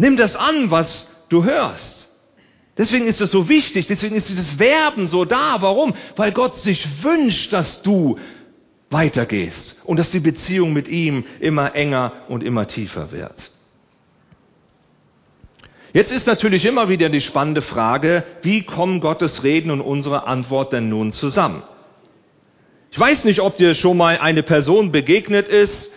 Nimm 0.00 0.16
das 0.16 0.34
an, 0.34 0.70
was 0.70 1.06
du 1.28 1.44
hörst. 1.44 2.08
Deswegen 2.78 3.06
ist 3.06 3.20
es 3.20 3.30
so 3.30 3.50
wichtig, 3.50 3.86
deswegen 3.86 4.16
ist 4.16 4.30
dieses 4.30 4.58
Werben 4.58 5.08
so 5.08 5.26
da. 5.26 5.60
Warum? 5.60 5.92
Weil 6.16 6.32
Gott 6.32 6.56
sich 6.56 7.04
wünscht, 7.04 7.52
dass 7.52 7.82
du 7.82 8.18
weitergehst 8.88 9.78
und 9.84 9.98
dass 9.98 10.10
die 10.10 10.20
Beziehung 10.20 10.72
mit 10.72 10.88
ihm 10.88 11.24
immer 11.38 11.74
enger 11.74 12.14
und 12.28 12.42
immer 12.42 12.66
tiefer 12.66 13.12
wird. 13.12 13.50
Jetzt 15.92 16.12
ist 16.12 16.26
natürlich 16.26 16.64
immer 16.64 16.88
wieder 16.88 17.10
die 17.10 17.20
spannende 17.20 17.60
Frage, 17.60 18.24
wie 18.40 18.62
kommen 18.62 19.00
Gottes 19.00 19.44
Reden 19.44 19.70
und 19.70 19.82
unsere 19.82 20.26
Antwort 20.26 20.72
denn 20.72 20.88
nun 20.88 21.12
zusammen? 21.12 21.62
Ich 22.90 22.98
weiß 22.98 23.24
nicht, 23.26 23.40
ob 23.40 23.58
dir 23.58 23.74
schon 23.74 23.98
mal 23.98 24.16
eine 24.16 24.42
Person 24.42 24.92
begegnet 24.92 25.46
ist, 25.46 25.92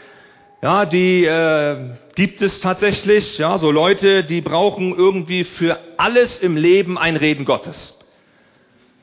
ja, 0.63 0.85
die 0.85 1.25
äh, 1.25 1.75
gibt 2.15 2.41
es 2.41 2.61
tatsächlich, 2.61 3.37
ja, 3.37 3.57
so 3.57 3.69
Leute, 3.69 4.23
die 4.23 4.39
brauchen 4.39 4.95
irgendwie 4.97 5.43
für 5.43 5.77
alles 5.97 6.39
im 6.39 6.55
Leben 6.55 6.97
ein 6.97 7.17
Reden 7.17 7.43
Gottes. 7.43 7.99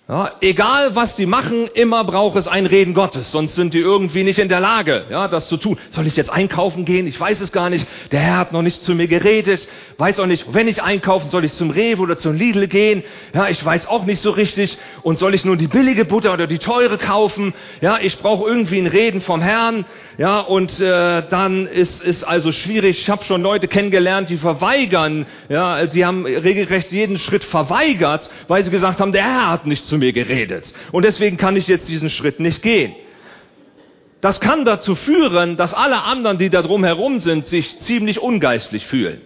Ja, 0.08 0.32
egal 0.40 0.96
was 0.96 1.16
sie 1.16 1.26
machen, 1.26 1.68
immer 1.74 2.02
braucht 2.02 2.36
es 2.36 2.48
ein 2.48 2.66
Reden 2.66 2.94
Gottes, 2.94 3.30
sonst 3.30 3.54
sind 3.54 3.74
die 3.74 3.78
irgendwie 3.78 4.24
nicht 4.24 4.40
in 4.40 4.48
der 4.48 4.58
Lage, 4.58 5.04
ja, 5.10 5.28
das 5.28 5.48
zu 5.48 5.56
tun. 5.56 5.78
Soll 5.90 6.06
ich 6.08 6.16
jetzt 6.16 6.30
einkaufen 6.30 6.84
gehen? 6.84 7.06
Ich 7.06 7.20
weiß 7.20 7.40
es 7.42 7.52
gar 7.52 7.70
nicht. 7.70 7.86
Der 8.10 8.18
Herr 8.18 8.38
hat 8.38 8.52
noch 8.52 8.62
nicht 8.62 8.82
zu 8.82 8.94
mir 8.94 9.06
geredet. 9.06 9.68
Weiß 9.98 10.18
auch 10.18 10.26
nicht, 10.26 10.52
wenn 10.52 10.66
ich 10.66 10.82
einkaufen, 10.82 11.30
soll 11.30 11.44
ich 11.44 11.52
zum 11.52 11.70
Rewe 11.70 12.00
oder 12.00 12.16
zum 12.16 12.34
Lidl 12.34 12.66
gehen? 12.66 13.04
Ja, 13.34 13.50
ich 13.50 13.64
weiß 13.64 13.86
auch 13.86 14.04
nicht 14.04 14.20
so 14.20 14.30
richtig. 14.30 14.78
Und 15.02 15.20
soll 15.20 15.34
ich 15.34 15.44
nur 15.44 15.56
die 15.56 15.68
billige 15.68 16.04
Butter 16.04 16.32
oder 16.32 16.48
die 16.48 16.58
teure 16.58 16.98
kaufen? 16.98 17.54
Ja, 17.80 17.98
ich 18.02 18.18
brauche 18.18 18.48
irgendwie 18.48 18.78
ein 18.78 18.88
Reden 18.88 19.20
vom 19.20 19.40
Herrn. 19.40 19.84
Ja, 20.20 20.40
und 20.40 20.78
äh, 20.80 21.22
dann 21.30 21.66
ist 21.66 22.04
es 22.04 22.22
also 22.22 22.52
schwierig. 22.52 23.00
Ich 23.00 23.08
habe 23.08 23.24
schon 23.24 23.40
Leute 23.40 23.68
kennengelernt, 23.68 24.28
die 24.28 24.36
verweigern. 24.36 25.24
Ja, 25.48 25.86
sie 25.86 26.04
haben 26.04 26.26
regelrecht 26.26 26.92
jeden 26.92 27.16
Schritt 27.16 27.42
verweigert, 27.42 28.28
weil 28.46 28.62
sie 28.62 28.70
gesagt 28.70 29.00
haben, 29.00 29.12
der 29.12 29.24
Herr 29.24 29.48
hat 29.48 29.66
nicht 29.66 29.86
zu 29.86 29.96
mir 29.96 30.12
geredet. 30.12 30.74
Und 30.92 31.06
deswegen 31.06 31.38
kann 31.38 31.56
ich 31.56 31.68
jetzt 31.68 31.88
diesen 31.88 32.10
Schritt 32.10 32.38
nicht 32.38 32.60
gehen. 32.62 32.94
Das 34.20 34.40
kann 34.40 34.66
dazu 34.66 34.94
führen, 34.94 35.56
dass 35.56 35.72
alle 35.72 36.02
anderen, 36.02 36.36
die 36.36 36.50
da 36.50 36.60
drum 36.60 36.84
herum 36.84 37.20
sind, 37.20 37.46
sich 37.46 37.80
ziemlich 37.80 38.20
ungeistlich 38.20 38.84
fühlen. 38.84 39.22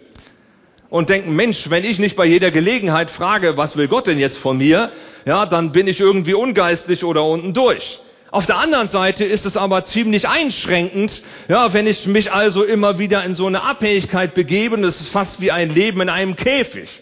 Und 0.90 1.08
denken, 1.08 1.34
Mensch, 1.34 1.68
wenn 1.70 1.82
ich 1.82 1.98
nicht 1.98 2.14
bei 2.14 2.24
jeder 2.24 2.52
Gelegenheit 2.52 3.10
frage, 3.10 3.56
was 3.56 3.76
will 3.76 3.88
Gott 3.88 4.06
denn 4.06 4.20
jetzt 4.20 4.38
von 4.38 4.58
mir, 4.58 4.92
ja, 5.24 5.44
dann 5.44 5.72
bin 5.72 5.88
ich 5.88 5.98
irgendwie 5.98 6.34
ungeistlich 6.34 7.02
oder 7.02 7.24
unten 7.24 7.52
durch. 7.52 7.98
Auf 8.34 8.46
der 8.46 8.58
anderen 8.58 8.88
Seite 8.88 9.24
ist 9.24 9.46
es 9.46 9.56
aber 9.56 9.84
ziemlich 9.84 10.26
einschränkend, 10.26 11.22
ja, 11.46 11.72
wenn 11.72 11.86
ich 11.86 12.04
mich 12.08 12.32
also 12.32 12.64
immer 12.64 12.98
wieder 12.98 13.22
in 13.22 13.36
so 13.36 13.46
eine 13.46 13.62
Abhängigkeit 13.62 14.34
begebe, 14.34 14.76
das 14.76 15.00
ist 15.00 15.10
fast 15.10 15.40
wie 15.40 15.52
ein 15.52 15.72
Leben 15.72 16.00
in 16.00 16.08
einem 16.08 16.34
Käfig. 16.34 17.00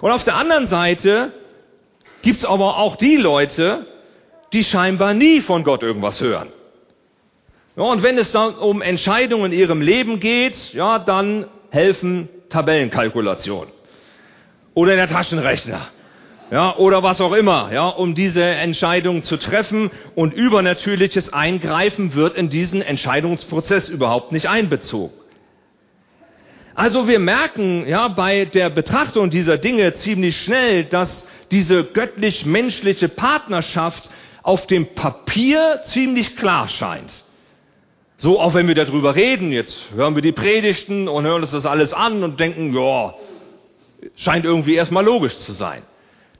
Und 0.00 0.12
auf 0.12 0.22
der 0.22 0.36
anderen 0.36 0.68
Seite 0.68 1.32
gibt 2.22 2.36
es 2.36 2.44
aber 2.44 2.76
auch 2.76 2.94
die 2.94 3.16
Leute, 3.16 3.86
die 4.52 4.62
scheinbar 4.62 5.14
nie 5.14 5.40
von 5.40 5.64
Gott 5.64 5.82
irgendwas 5.82 6.20
hören. 6.20 6.52
Ja, 7.74 7.82
und 7.82 8.04
wenn 8.04 8.18
es 8.18 8.30
dann 8.30 8.54
um 8.54 8.82
Entscheidungen 8.82 9.50
in 9.50 9.58
ihrem 9.58 9.80
Leben 9.82 10.20
geht, 10.20 10.72
ja, 10.74 11.00
dann 11.00 11.48
helfen 11.70 12.28
Tabellenkalkulationen 12.50 13.72
oder 14.74 14.94
der 14.94 15.08
Taschenrechner 15.08 15.88
ja, 16.50 16.76
oder 16.76 17.02
was 17.02 17.20
auch 17.20 17.32
immer, 17.32 17.70
ja, 17.72 17.88
um 17.88 18.14
diese 18.14 18.42
Entscheidung 18.42 19.22
zu 19.22 19.36
treffen 19.36 19.90
und 20.14 20.32
übernatürliches 20.32 21.32
Eingreifen 21.32 22.14
wird 22.14 22.36
in 22.36 22.48
diesen 22.48 22.80
Entscheidungsprozess 22.80 23.88
überhaupt 23.88 24.32
nicht 24.32 24.48
einbezogen. 24.48 25.12
Also 26.74 27.08
wir 27.08 27.18
merken 27.18 27.86
ja 27.88 28.08
bei 28.08 28.44
der 28.44 28.70
Betrachtung 28.70 29.30
dieser 29.30 29.58
Dinge 29.58 29.94
ziemlich 29.94 30.40
schnell, 30.40 30.84
dass 30.84 31.26
diese 31.50 31.84
göttlich-menschliche 31.84 33.08
Partnerschaft 33.08 34.10
auf 34.42 34.66
dem 34.66 34.94
Papier 34.94 35.80
ziemlich 35.86 36.36
klar 36.36 36.68
scheint. 36.68 37.12
So, 38.16 38.40
auch 38.40 38.54
wenn 38.54 38.68
wir 38.68 38.74
darüber 38.74 39.14
reden, 39.14 39.52
jetzt 39.52 39.92
hören 39.94 40.14
wir 40.14 40.22
die 40.22 40.32
Predigten 40.32 41.08
und 41.08 41.24
hören 41.24 41.42
uns 41.42 41.50
das 41.50 41.66
alles 41.66 41.92
an 41.92 42.22
und 42.24 42.40
denken, 42.40 42.74
ja, 42.74 43.14
scheint 44.16 44.44
irgendwie 44.44 44.74
erstmal 44.74 45.04
logisch 45.04 45.36
zu 45.38 45.52
sein. 45.52 45.82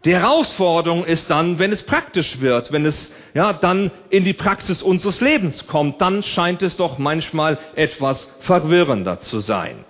Die 0.05 0.15
Herausforderung 0.15 1.05
ist 1.05 1.29
dann, 1.29 1.59
wenn 1.59 1.73
es 1.73 1.83
praktisch 1.83 2.41
wird, 2.41 2.73
wenn 2.73 2.87
es 2.87 3.11
ja 3.35 3.53
dann 3.53 3.91
in 4.11 4.25
die 4.25 4.33
Praxis 4.33 4.81
unseres 4.83 5.21
Lebens 5.21 5.67
kommt, 5.67 6.01
dann 6.01 6.23
scheint 6.23 6.63
es 6.63 6.77
doch 6.77 6.99
manchmal 6.99 7.59
etwas 7.75 8.31
verwirrender 8.41 9.21
zu 9.21 9.41
sein. 9.41 9.85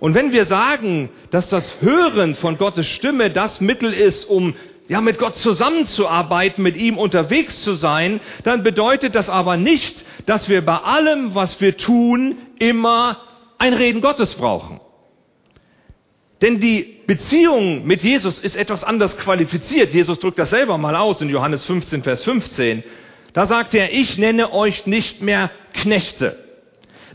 Und 0.00 0.14
wenn 0.14 0.32
wir 0.32 0.44
sagen, 0.44 1.08
dass 1.30 1.48
das 1.48 1.80
Hören 1.80 2.34
von 2.34 2.58
Gottes 2.58 2.86
Stimme 2.86 3.30
das 3.30 3.60
Mittel 3.60 3.92
ist, 3.92 4.24
um 4.24 4.54
ja 4.88 5.00
mit 5.00 5.18
Gott 5.18 5.36
zusammenzuarbeiten, 5.36 6.62
mit 6.62 6.76
ihm 6.76 6.98
unterwegs 6.98 7.62
zu 7.62 7.72
sein, 7.72 8.20
dann 8.44 8.62
bedeutet 8.62 9.14
das 9.14 9.30
aber 9.30 9.56
nicht, 9.56 10.04
dass 10.26 10.48
wir 10.48 10.64
bei 10.64 10.76
allem, 10.76 11.34
was 11.34 11.60
wir 11.60 11.76
tun, 11.76 12.36
immer 12.58 13.20
ein 13.58 13.74
Reden 13.74 14.00
Gottes 14.00 14.34
brauchen. 14.34 14.80
Denn 16.42 16.60
die 16.60 16.95
Beziehung 17.06 17.86
mit 17.86 18.02
Jesus 18.02 18.38
ist 18.40 18.56
etwas 18.56 18.82
anders 18.82 19.16
qualifiziert. 19.16 19.92
Jesus 19.92 20.18
drückt 20.18 20.38
das 20.38 20.50
selber 20.50 20.76
mal 20.76 20.96
aus 20.96 21.20
in 21.20 21.28
Johannes 21.28 21.64
15, 21.64 22.02
Vers 22.02 22.24
15. 22.24 22.82
Da 23.32 23.46
sagt 23.46 23.74
er, 23.74 23.92
ich 23.92 24.18
nenne 24.18 24.52
euch 24.52 24.86
nicht 24.86 25.22
mehr 25.22 25.50
Knechte. 25.72 26.36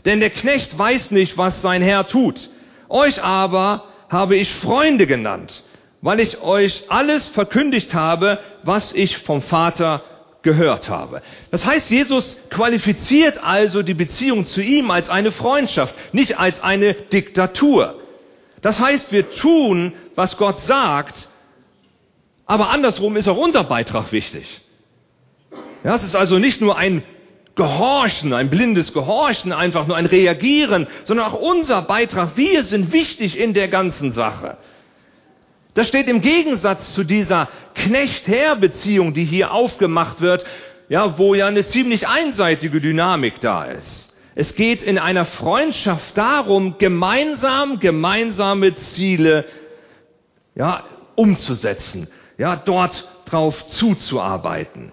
Denn 0.04 0.20
der 0.20 0.30
Knecht 0.30 0.76
weiß 0.76 1.10
nicht, 1.10 1.36
was 1.36 1.60
sein 1.62 1.82
Herr 1.82 2.06
tut. 2.06 2.48
Euch 2.88 3.22
aber 3.22 3.84
habe 4.08 4.36
ich 4.36 4.50
Freunde 4.50 5.06
genannt, 5.06 5.62
weil 6.00 6.20
ich 6.20 6.40
euch 6.40 6.84
alles 6.88 7.28
verkündigt 7.28 7.94
habe, 7.94 8.38
was 8.62 8.94
ich 8.94 9.18
vom 9.18 9.42
Vater 9.42 10.02
gehört 10.42 10.88
habe. 10.88 11.22
Das 11.50 11.64
heißt, 11.66 11.90
Jesus 11.90 12.36
qualifiziert 12.50 13.38
also 13.42 13.82
die 13.82 13.94
Beziehung 13.94 14.44
zu 14.44 14.60
ihm 14.60 14.90
als 14.90 15.08
eine 15.08 15.32
Freundschaft, 15.32 15.94
nicht 16.12 16.38
als 16.38 16.62
eine 16.62 16.94
Diktatur. 16.94 18.01
Das 18.62 18.80
heißt, 18.80 19.12
wir 19.12 19.30
tun, 19.30 19.92
was 20.14 20.36
Gott 20.36 20.62
sagt, 20.62 21.28
aber 22.46 22.70
andersrum 22.70 23.16
ist 23.16 23.28
auch 23.28 23.36
unser 23.36 23.64
Beitrag 23.64 24.12
wichtig. 24.12 24.62
Ja, 25.84 25.96
es 25.96 26.04
ist 26.04 26.16
also 26.16 26.38
nicht 26.38 26.60
nur 26.60 26.76
ein 26.76 27.02
Gehorchen, 27.54 28.32
ein 28.32 28.48
blindes 28.48 28.92
Gehorchen, 28.92 29.52
einfach 29.52 29.86
nur 29.86 29.96
ein 29.96 30.06
Reagieren, 30.06 30.86
sondern 31.04 31.26
auch 31.26 31.40
unser 31.40 31.82
Beitrag. 31.82 32.36
Wir 32.36 32.64
sind 32.64 32.92
wichtig 32.92 33.38
in 33.38 33.52
der 33.52 33.68
ganzen 33.68 34.12
Sache. 34.12 34.56
Das 35.74 35.88
steht 35.88 36.08
im 36.08 36.20
Gegensatz 36.20 36.94
zu 36.94 37.02
dieser 37.04 37.48
Knecht-Herr-Beziehung, 37.74 39.12
die 39.14 39.24
hier 39.24 39.52
aufgemacht 39.52 40.20
wird, 40.20 40.44
ja, 40.88 41.18
wo 41.18 41.34
ja 41.34 41.46
eine 41.46 41.66
ziemlich 41.66 42.06
einseitige 42.06 42.80
Dynamik 42.80 43.40
da 43.40 43.64
ist. 43.64 44.11
Es 44.34 44.54
geht 44.54 44.82
in 44.82 44.98
einer 44.98 45.24
Freundschaft 45.26 46.16
darum, 46.16 46.78
gemeinsam 46.78 47.80
gemeinsame 47.80 48.74
Ziele 48.76 49.44
ja, 50.54 50.84
umzusetzen, 51.16 52.08
ja, 52.38 52.56
dort 52.56 53.08
drauf 53.26 53.66
zuzuarbeiten. 53.66 54.92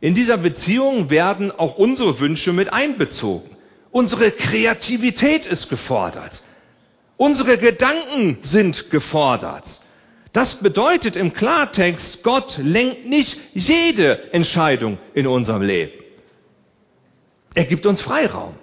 In 0.00 0.14
dieser 0.14 0.36
Beziehung 0.36 1.08
werden 1.08 1.50
auch 1.50 1.78
unsere 1.78 2.20
Wünsche 2.20 2.52
mit 2.52 2.72
einbezogen. 2.72 3.56
Unsere 3.90 4.30
Kreativität 4.30 5.46
ist 5.46 5.70
gefordert. 5.70 6.42
Unsere 7.16 7.56
Gedanken 7.56 8.38
sind 8.42 8.90
gefordert. 8.90 9.64
Das 10.34 10.56
bedeutet 10.56 11.16
im 11.16 11.32
Klartext, 11.32 12.22
Gott 12.22 12.58
lenkt 12.58 13.06
nicht 13.06 13.38
jede 13.54 14.34
Entscheidung 14.34 14.98
in 15.14 15.26
unserem 15.26 15.62
Leben. 15.62 16.05
Er 17.56 17.64
gibt 17.64 17.86
uns 17.86 18.02
Freiraum. 18.02 18.54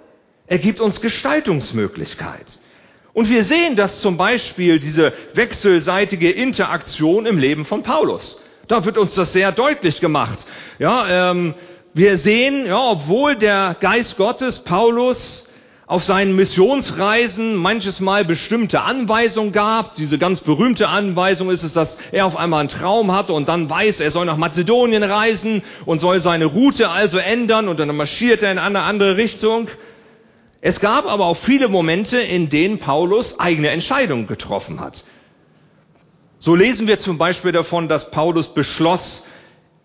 Er 0.46 0.58
gibt 0.58 0.78
uns 0.78 1.00
Gestaltungsmöglichkeit. 1.00 2.60
Und 3.12 3.28
wir 3.28 3.44
sehen 3.44 3.74
das 3.74 4.00
zum 4.00 4.16
Beispiel, 4.16 4.78
diese 4.78 5.12
wechselseitige 5.34 6.30
Interaktion 6.30 7.26
im 7.26 7.36
Leben 7.36 7.64
von 7.64 7.82
Paulus. 7.82 8.40
Da 8.68 8.84
wird 8.84 8.96
uns 8.96 9.14
das 9.16 9.32
sehr 9.32 9.50
deutlich 9.50 10.00
gemacht. 10.00 10.38
Ja, 10.78 11.30
ähm, 11.32 11.54
wir 11.92 12.18
sehen, 12.18 12.66
ja, 12.66 12.78
obwohl 12.78 13.34
der 13.34 13.76
Geist 13.80 14.16
Gottes 14.16 14.60
Paulus 14.60 15.48
auf 15.86 16.02
seinen 16.04 16.34
Missionsreisen 16.34 17.56
manches 17.56 18.00
Mal 18.00 18.24
bestimmte 18.24 18.82
Anweisungen 18.82 19.52
gab. 19.52 19.96
Diese 19.96 20.18
ganz 20.18 20.40
berühmte 20.40 20.88
Anweisung 20.88 21.50
ist 21.50 21.62
es, 21.62 21.74
dass 21.74 21.98
er 22.10 22.26
auf 22.26 22.36
einmal 22.36 22.60
einen 22.60 22.70
Traum 22.70 23.12
hatte 23.12 23.34
und 23.34 23.48
dann 23.48 23.68
weiß, 23.68 24.00
er 24.00 24.10
soll 24.10 24.24
nach 24.24 24.38
Mazedonien 24.38 25.02
reisen 25.02 25.62
und 25.84 26.00
soll 26.00 26.20
seine 26.20 26.46
Route 26.46 26.88
also 26.88 27.18
ändern 27.18 27.68
und 27.68 27.78
dann 27.78 27.94
marschiert 27.94 28.42
er 28.42 28.52
in 28.52 28.58
eine 28.58 28.82
andere 28.82 29.16
Richtung. 29.16 29.68
Es 30.62 30.80
gab 30.80 31.06
aber 31.06 31.26
auch 31.26 31.36
viele 31.36 31.68
Momente, 31.68 32.16
in 32.18 32.48
denen 32.48 32.78
Paulus 32.78 33.38
eigene 33.38 33.68
Entscheidungen 33.68 34.26
getroffen 34.26 34.80
hat. 34.80 35.04
So 36.38 36.54
lesen 36.54 36.86
wir 36.86 36.98
zum 36.98 37.18
Beispiel 37.18 37.52
davon, 37.52 37.88
dass 37.88 38.10
Paulus 38.10 38.48
beschloss, 38.48 39.26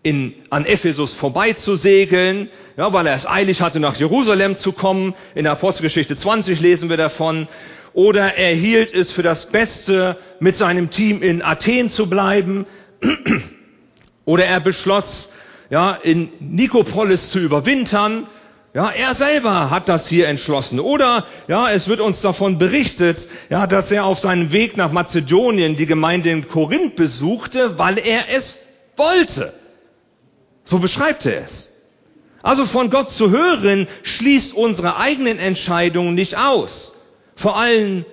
in, 0.02 0.32
an 0.48 0.64
Ephesus 0.64 1.12
vorbeizusegeln, 1.12 2.48
ja, 2.80 2.94
weil 2.94 3.06
er 3.06 3.14
es 3.14 3.26
eilig 3.26 3.60
hatte, 3.60 3.78
nach 3.78 3.96
Jerusalem 3.96 4.56
zu 4.56 4.72
kommen. 4.72 5.14
In 5.34 5.44
der 5.44 5.52
Apostelgeschichte 5.52 6.16
20 6.16 6.62
lesen 6.62 6.88
wir 6.88 6.96
davon. 6.96 7.46
Oder 7.92 8.38
er 8.38 8.54
hielt 8.54 8.94
es 8.94 9.12
für 9.12 9.22
das 9.22 9.50
Beste, 9.50 10.16
mit 10.38 10.56
seinem 10.56 10.88
Team 10.88 11.20
in 11.20 11.42
Athen 11.42 11.90
zu 11.90 12.08
bleiben. 12.08 12.64
Oder 14.24 14.46
er 14.46 14.60
beschloss, 14.60 15.30
ja, 15.68 15.92
in 16.02 16.30
Nikopolis 16.40 17.30
zu 17.30 17.38
überwintern. 17.38 18.26
Ja, 18.72 18.88
er 18.88 19.14
selber 19.14 19.68
hat 19.68 19.90
das 19.90 20.08
hier 20.08 20.28
entschlossen. 20.28 20.80
Oder, 20.80 21.26
ja, 21.48 21.70
es 21.70 21.86
wird 21.86 22.00
uns 22.00 22.22
davon 22.22 22.56
berichtet, 22.56 23.28
ja, 23.50 23.66
dass 23.66 23.92
er 23.92 24.06
auf 24.06 24.20
seinem 24.20 24.52
Weg 24.52 24.78
nach 24.78 24.90
Mazedonien 24.90 25.76
die 25.76 25.84
Gemeinde 25.84 26.30
in 26.30 26.48
Korinth 26.48 26.96
besuchte, 26.96 27.76
weil 27.78 27.98
er 27.98 28.34
es 28.34 28.58
wollte. 28.96 29.52
So 30.64 30.78
beschreibt 30.78 31.26
er 31.26 31.42
es. 31.42 31.69
Also 32.42 32.66
von 32.66 32.90
Gott 32.90 33.10
zu 33.10 33.30
hören, 33.30 33.86
schließt 34.02 34.54
unsere 34.54 34.96
eigenen 34.96 35.38
Entscheidungen 35.38 36.14
nicht 36.14 36.36
aus. 36.36 36.92
Vor 37.36 37.58
allem 37.58 38.04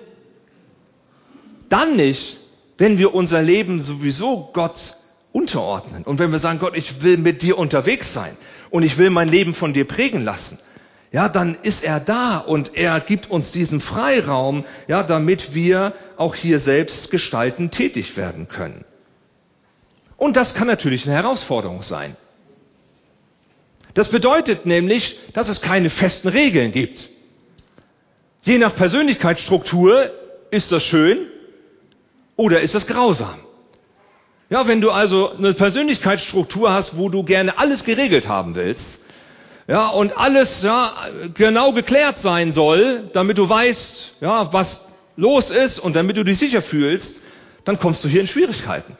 dann 1.68 1.96
nicht, 1.96 2.38
wenn 2.76 2.98
wir 2.98 3.14
unser 3.14 3.42
Leben 3.42 3.80
sowieso 3.80 4.50
Gott 4.52 4.96
unterordnen. 5.32 6.04
Und 6.04 6.18
wenn 6.18 6.32
wir 6.32 6.38
sagen, 6.38 6.58
Gott, 6.58 6.76
ich 6.76 7.02
will 7.02 7.18
mit 7.18 7.42
dir 7.42 7.58
unterwegs 7.58 8.12
sein 8.12 8.36
und 8.70 8.82
ich 8.82 8.98
will 8.98 9.10
mein 9.10 9.28
Leben 9.28 9.54
von 9.54 9.72
dir 9.72 9.86
prägen 9.86 10.22
lassen, 10.22 10.58
ja, 11.10 11.28
dann 11.28 11.56
ist 11.62 11.82
er 11.82 12.00
da 12.00 12.36
und 12.38 12.76
er 12.76 13.00
gibt 13.00 13.30
uns 13.30 13.50
diesen 13.50 13.80
Freiraum, 13.80 14.64
ja, 14.88 15.02
damit 15.02 15.54
wir 15.54 15.94
auch 16.18 16.34
hier 16.34 16.60
selbst 16.60 17.10
gestalten 17.10 17.70
tätig 17.70 18.16
werden 18.16 18.48
können. 18.48 18.84
Und 20.18 20.36
das 20.36 20.54
kann 20.54 20.66
natürlich 20.66 21.06
eine 21.06 21.14
Herausforderung 21.14 21.82
sein. 21.82 22.16
Das 23.98 24.10
bedeutet 24.10 24.64
nämlich, 24.64 25.18
dass 25.32 25.48
es 25.48 25.60
keine 25.60 25.90
festen 25.90 26.28
Regeln 26.28 26.70
gibt. 26.70 27.08
Je 28.44 28.56
nach 28.58 28.76
Persönlichkeitsstruktur 28.76 30.12
ist 30.52 30.70
das 30.70 30.84
schön 30.84 31.26
oder 32.36 32.60
ist 32.60 32.76
das 32.76 32.86
grausam. 32.86 33.40
Ja, 34.50 34.68
wenn 34.68 34.80
du 34.80 34.92
also 34.92 35.32
eine 35.32 35.52
Persönlichkeitsstruktur 35.52 36.72
hast, 36.72 36.96
wo 36.96 37.08
du 37.08 37.24
gerne 37.24 37.58
alles 37.58 37.82
geregelt 37.82 38.28
haben 38.28 38.54
willst, 38.54 39.00
ja, 39.66 39.88
und 39.88 40.16
alles 40.16 40.62
ja, 40.62 40.94
genau 41.34 41.72
geklärt 41.72 42.18
sein 42.18 42.52
soll, 42.52 43.10
damit 43.14 43.36
du 43.36 43.48
weißt, 43.48 44.18
ja, 44.20 44.52
was 44.52 44.86
los 45.16 45.50
ist 45.50 45.80
und 45.80 45.96
damit 45.96 46.16
du 46.16 46.22
dich 46.22 46.38
sicher 46.38 46.62
fühlst, 46.62 47.20
dann 47.64 47.80
kommst 47.80 48.04
du 48.04 48.08
hier 48.08 48.20
in 48.20 48.28
Schwierigkeiten. 48.28 48.96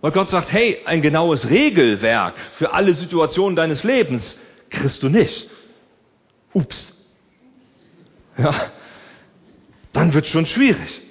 Weil 0.00 0.10
Gott 0.10 0.28
sagt, 0.30 0.50
hey, 0.50 0.78
ein 0.86 1.02
genaues 1.02 1.48
Regelwerk 1.48 2.34
für 2.56 2.72
alle 2.72 2.94
Situationen 2.94 3.54
deines 3.54 3.84
Lebens 3.84 4.39
kriegst 4.70 5.02
du 5.02 5.08
nicht. 5.08 5.48
Ups. 6.52 6.96
Ja, 8.38 8.54
dann 9.92 10.14
wird 10.14 10.26
schon 10.26 10.46
schwierig. 10.46 11.02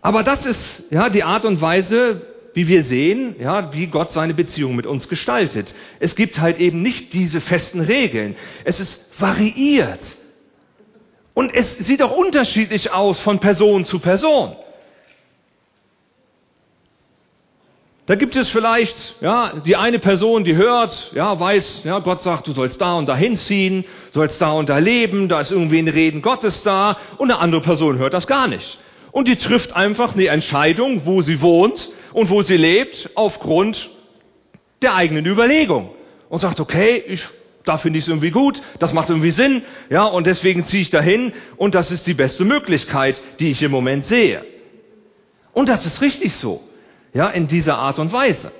Aber 0.00 0.22
das 0.22 0.44
ist 0.44 0.82
ja 0.90 1.08
die 1.08 1.24
Art 1.24 1.46
und 1.46 1.62
Weise, 1.62 2.20
wie 2.52 2.68
wir 2.68 2.84
sehen, 2.84 3.36
ja, 3.40 3.72
wie 3.72 3.86
Gott 3.86 4.12
seine 4.12 4.34
Beziehung 4.34 4.76
mit 4.76 4.86
uns 4.86 5.08
gestaltet. 5.08 5.74
Es 5.98 6.14
gibt 6.14 6.38
halt 6.38 6.58
eben 6.58 6.82
nicht 6.82 7.14
diese 7.14 7.40
festen 7.40 7.80
Regeln. 7.80 8.36
Es 8.64 8.80
ist 8.80 9.02
variiert. 9.18 10.00
Und 11.32 11.54
es 11.54 11.78
sieht 11.78 12.02
auch 12.02 12.16
unterschiedlich 12.16 12.92
aus 12.92 13.18
von 13.20 13.40
Person 13.40 13.84
zu 13.84 13.98
Person. 13.98 14.54
Da 18.06 18.16
gibt 18.16 18.36
es 18.36 18.50
vielleicht, 18.50 19.14
ja, 19.22 19.54
die 19.64 19.76
eine 19.76 19.98
Person, 19.98 20.44
die 20.44 20.56
hört, 20.56 21.12
ja, 21.14 21.40
weiß, 21.40 21.84
ja, 21.84 22.00
Gott 22.00 22.22
sagt, 22.22 22.46
du 22.46 22.52
sollst 22.52 22.78
da 22.78 22.94
und 22.98 23.08
da 23.08 23.16
hinziehen, 23.16 23.86
sollst 24.12 24.42
da 24.42 24.52
und 24.52 24.68
da 24.68 24.76
leben, 24.76 25.30
da 25.30 25.40
ist 25.40 25.50
irgendwie 25.50 25.78
ein 25.78 25.88
Reden 25.88 26.20
Gottes 26.20 26.62
da, 26.62 26.98
und 27.16 27.30
eine 27.30 27.40
andere 27.40 27.62
Person 27.62 27.96
hört 27.96 28.12
das 28.12 28.26
gar 28.26 28.46
nicht. 28.46 28.78
Und 29.10 29.26
die 29.26 29.36
trifft 29.36 29.74
einfach 29.74 30.14
eine 30.14 30.26
Entscheidung, 30.26 31.06
wo 31.06 31.22
sie 31.22 31.40
wohnt 31.40 31.88
und 32.12 32.28
wo 32.28 32.42
sie 32.42 32.58
lebt, 32.58 33.08
aufgrund 33.14 33.88
der 34.82 34.96
eigenen 34.96 35.24
Überlegung. 35.24 35.88
Und 36.28 36.40
sagt, 36.40 36.60
okay, 36.60 37.02
ich, 37.06 37.26
da 37.64 37.78
finde 37.78 37.98
ich 37.98 38.04
es 38.04 38.08
irgendwie 38.08 38.32
gut, 38.32 38.60
das 38.80 38.92
macht 38.92 39.08
irgendwie 39.08 39.30
Sinn, 39.30 39.62
ja, 39.88 40.04
und 40.04 40.26
deswegen 40.26 40.66
ziehe 40.66 40.82
ich 40.82 40.90
dahin 40.90 41.32
und 41.56 41.74
das 41.74 41.90
ist 41.90 42.06
die 42.06 42.14
beste 42.14 42.44
Möglichkeit, 42.44 43.22
die 43.40 43.48
ich 43.48 43.62
im 43.62 43.70
Moment 43.70 44.04
sehe. 44.04 44.44
Und 45.54 45.70
das 45.70 45.86
ist 45.86 46.02
richtig 46.02 46.34
so, 46.34 46.60
ja, 47.14 47.28
in 47.28 47.46
dieser 47.46 47.78
Art 47.78 47.98
und 47.98 48.12
Weise. 48.12 48.52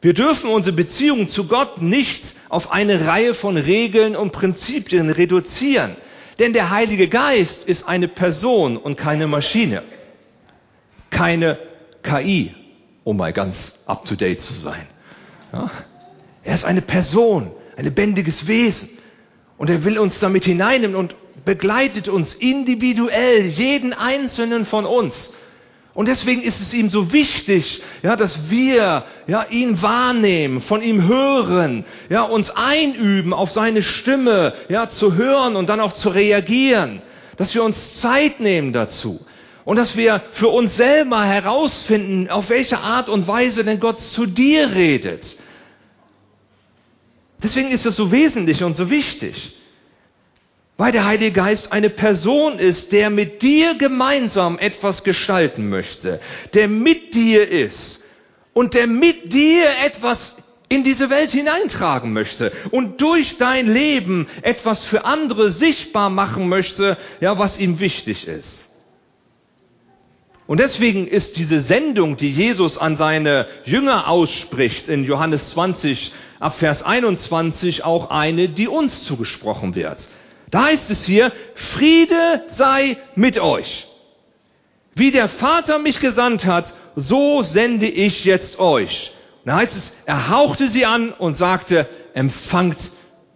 Wir 0.00 0.14
dürfen 0.14 0.50
unsere 0.50 0.74
Beziehung 0.74 1.28
zu 1.28 1.46
Gott 1.46 1.80
nicht 1.80 2.22
auf 2.48 2.72
eine 2.72 3.06
Reihe 3.06 3.34
von 3.34 3.56
Regeln 3.56 4.16
und 4.16 4.32
Prinzipien 4.32 5.10
reduzieren. 5.10 5.96
Denn 6.38 6.52
der 6.52 6.70
Heilige 6.70 7.08
Geist 7.08 7.64
ist 7.64 7.86
eine 7.86 8.08
Person 8.08 8.76
und 8.76 8.96
keine 8.96 9.26
Maschine. 9.26 9.82
Keine 11.10 11.58
KI, 12.02 12.54
um 13.04 13.16
mal 13.16 13.32
ganz 13.32 13.78
up-to-date 13.86 14.40
zu 14.40 14.54
sein. 14.54 14.86
Ja? 15.52 15.70
Er 16.44 16.54
ist 16.54 16.64
eine 16.64 16.82
Person, 16.82 17.50
ein 17.76 17.84
lebendiges 17.84 18.46
Wesen. 18.46 18.88
Und 19.58 19.70
er 19.70 19.84
will 19.84 19.98
uns 19.98 20.20
damit 20.20 20.44
hineinnehmen 20.44 20.96
und 20.96 21.14
begleitet 21.44 22.08
uns 22.08 22.34
individuell, 22.34 23.46
jeden 23.46 23.92
einzelnen 23.92 24.66
von 24.66 24.84
uns. 24.84 25.32
Und 25.96 26.08
deswegen 26.08 26.42
ist 26.42 26.60
es 26.60 26.74
ihm 26.74 26.90
so 26.90 27.10
wichtig, 27.10 27.80
ja, 28.02 28.16
dass 28.16 28.50
wir 28.50 29.04
ja, 29.26 29.46
ihn 29.48 29.80
wahrnehmen, 29.80 30.60
von 30.60 30.82
ihm 30.82 31.08
hören, 31.08 31.86
ja, 32.10 32.20
uns 32.20 32.50
einüben, 32.50 33.32
auf 33.32 33.50
seine 33.50 33.80
Stimme 33.80 34.52
ja, 34.68 34.90
zu 34.90 35.14
hören 35.14 35.56
und 35.56 35.70
dann 35.70 35.80
auch 35.80 35.94
zu 35.94 36.10
reagieren. 36.10 37.00
Dass 37.38 37.54
wir 37.54 37.64
uns 37.64 37.98
Zeit 38.00 38.40
nehmen 38.40 38.74
dazu. 38.74 39.24
Und 39.64 39.76
dass 39.76 39.96
wir 39.96 40.20
für 40.32 40.48
uns 40.48 40.76
selber 40.76 41.24
herausfinden, 41.24 42.28
auf 42.28 42.50
welche 42.50 42.76
Art 42.76 43.08
und 43.08 43.26
Weise 43.26 43.64
denn 43.64 43.80
Gott 43.80 44.02
zu 44.02 44.26
dir 44.26 44.74
redet. 44.74 45.34
Deswegen 47.42 47.70
ist 47.70 47.86
es 47.86 47.96
so 47.96 48.12
wesentlich 48.12 48.62
und 48.62 48.76
so 48.76 48.90
wichtig. 48.90 49.55
Weil 50.76 50.92
der 50.92 51.06
Heilige 51.06 51.32
Geist 51.32 51.72
eine 51.72 51.88
Person 51.88 52.58
ist, 52.58 52.92
der 52.92 53.08
mit 53.08 53.40
dir 53.40 53.76
gemeinsam 53.76 54.58
etwas 54.58 55.04
gestalten 55.04 55.68
möchte, 55.70 56.20
der 56.52 56.68
mit 56.68 57.14
dir 57.14 57.48
ist 57.48 58.04
und 58.52 58.74
der 58.74 58.86
mit 58.86 59.32
dir 59.32 59.66
etwas 59.84 60.36
in 60.68 60.84
diese 60.84 61.08
Welt 61.10 61.30
hineintragen 61.30 62.12
möchte 62.12 62.52
und 62.72 63.00
durch 63.00 63.38
dein 63.38 63.72
Leben 63.72 64.28
etwas 64.42 64.84
für 64.84 65.04
andere 65.04 65.50
sichtbar 65.50 66.10
machen 66.10 66.48
möchte, 66.48 66.98
ja, 67.20 67.38
was 67.38 67.58
ihm 67.58 67.80
wichtig 67.80 68.26
ist. 68.26 68.66
Und 70.46 70.60
deswegen 70.60 71.08
ist 71.08 71.36
diese 71.36 71.60
Sendung, 71.60 72.16
die 72.16 72.30
Jesus 72.30 72.78
an 72.78 72.96
seine 72.96 73.46
Jünger 73.64 74.08
ausspricht, 74.08 74.88
in 74.88 75.04
Johannes 75.04 75.50
20 75.50 76.12
ab 76.38 76.56
Vers 76.58 76.82
21 76.82 77.84
auch 77.84 78.10
eine, 78.10 78.48
die 78.50 78.68
uns 78.68 79.04
zugesprochen 79.04 79.74
wird. 79.74 80.08
Da 80.56 80.64
heißt 80.64 80.90
es 80.90 81.04
hier, 81.04 81.32
Friede 81.54 82.46
sei 82.52 82.96
mit 83.14 83.38
euch. 83.38 83.86
Wie 84.94 85.10
der 85.10 85.28
Vater 85.28 85.78
mich 85.78 86.00
gesandt 86.00 86.46
hat, 86.46 86.72
so 86.94 87.42
sende 87.42 87.86
ich 87.86 88.24
jetzt 88.24 88.58
euch. 88.58 89.12
Da 89.44 89.56
heißt 89.56 89.76
es, 89.76 89.92
er 90.06 90.30
hauchte 90.30 90.68
sie 90.68 90.86
an 90.86 91.12
und 91.12 91.36
sagte, 91.36 91.86
empfangt 92.14 92.78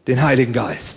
den 0.06 0.22
Heiligen 0.22 0.54
Geist. 0.54 0.96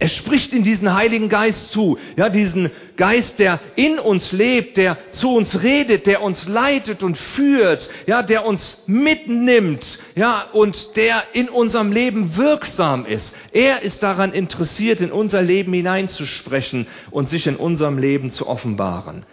Er 0.00 0.08
spricht 0.08 0.54
in 0.54 0.62
diesen 0.62 0.94
Heiligen 0.94 1.28
Geist 1.28 1.72
zu, 1.72 1.98
ja, 2.16 2.30
diesen 2.30 2.70
Geist, 2.96 3.38
der 3.38 3.60
in 3.76 3.98
uns 3.98 4.32
lebt, 4.32 4.78
der 4.78 4.96
zu 5.10 5.36
uns 5.36 5.62
redet, 5.62 6.06
der 6.06 6.22
uns 6.22 6.48
leitet 6.48 7.02
und 7.02 7.18
führt, 7.18 7.86
ja, 8.06 8.22
der 8.22 8.46
uns 8.46 8.82
mitnimmt, 8.86 9.98
ja, 10.14 10.46
und 10.54 10.96
der 10.96 11.24
in 11.34 11.50
unserem 11.50 11.92
Leben 11.92 12.34
wirksam 12.38 13.04
ist. 13.04 13.36
Er 13.52 13.82
ist 13.82 14.02
daran 14.02 14.32
interessiert, 14.32 15.02
in 15.02 15.12
unser 15.12 15.42
Leben 15.42 15.74
hineinzusprechen 15.74 16.86
und 17.10 17.28
sich 17.28 17.46
in 17.46 17.56
unserem 17.56 17.98
Leben 17.98 18.32
zu 18.32 18.48
offenbaren. 18.48 19.26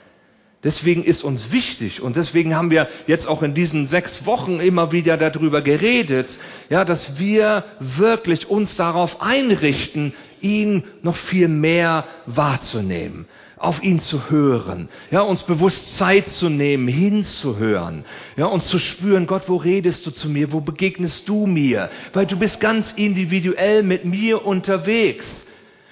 Deswegen 0.63 1.03
ist 1.03 1.23
uns 1.23 1.51
wichtig 1.51 2.01
und 2.01 2.15
deswegen 2.15 2.55
haben 2.55 2.71
wir 2.71 2.89
jetzt 3.05 3.27
auch 3.27 3.43
in 3.43 3.53
diesen 3.53 3.87
sechs 3.87 4.25
Wochen 4.25 4.59
immer 4.59 4.91
wieder 4.91 5.15
darüber 5.15 5.61
geredet, 5.61 6.27
ja, 6.69 6.83
dass 6.83 7.19
wir 7.19 7.63
wirklich 7.79 8.49
uns 8.49 8.75
darauf 8.75 9.21
einrichten, 9.21 10.13
ihn 10.41 10.83
noch 11.01 11.15
viel 11.15 11.47
mehr 11.47 12.05
wahrzunehmen, 12.25 13.27
auf 13.57 13.81
ihn 13.83 13.99
zu 13.99 14.29
hören, 14.29 14.89
ja, 15.11 15.21
uns 15.21 15.43
bewusst 15.43 15.97
Zeit 15.97 16.29
zu 16.29 16.49
nehmen, 16.49 16.87
hinzuhören, 16.87 18.05
ja, 18.35 18.45
uns 18.45 18.67
zu 18.67 18.79
spüren, 18.79 19.27
Gott, 19.27 19.43
wo 19.47 19.57
redest 19.57 20.05
du 20.05 20.11
zu 20.11 20.29
mir, 20.29 20.51
wo 20.51 20.61
begegnest 20.61 21.27
du 21.27 21.47
mir, 21.47 21.89
weil 22.13 22.25
du 22.25 22.37
bist 22.37 22.59
ganz 22.59 22.91
individuell 22.95 23.83
mit 23.83 24.05
mir 24.05 24.45
unterwegs. 24.45 25.45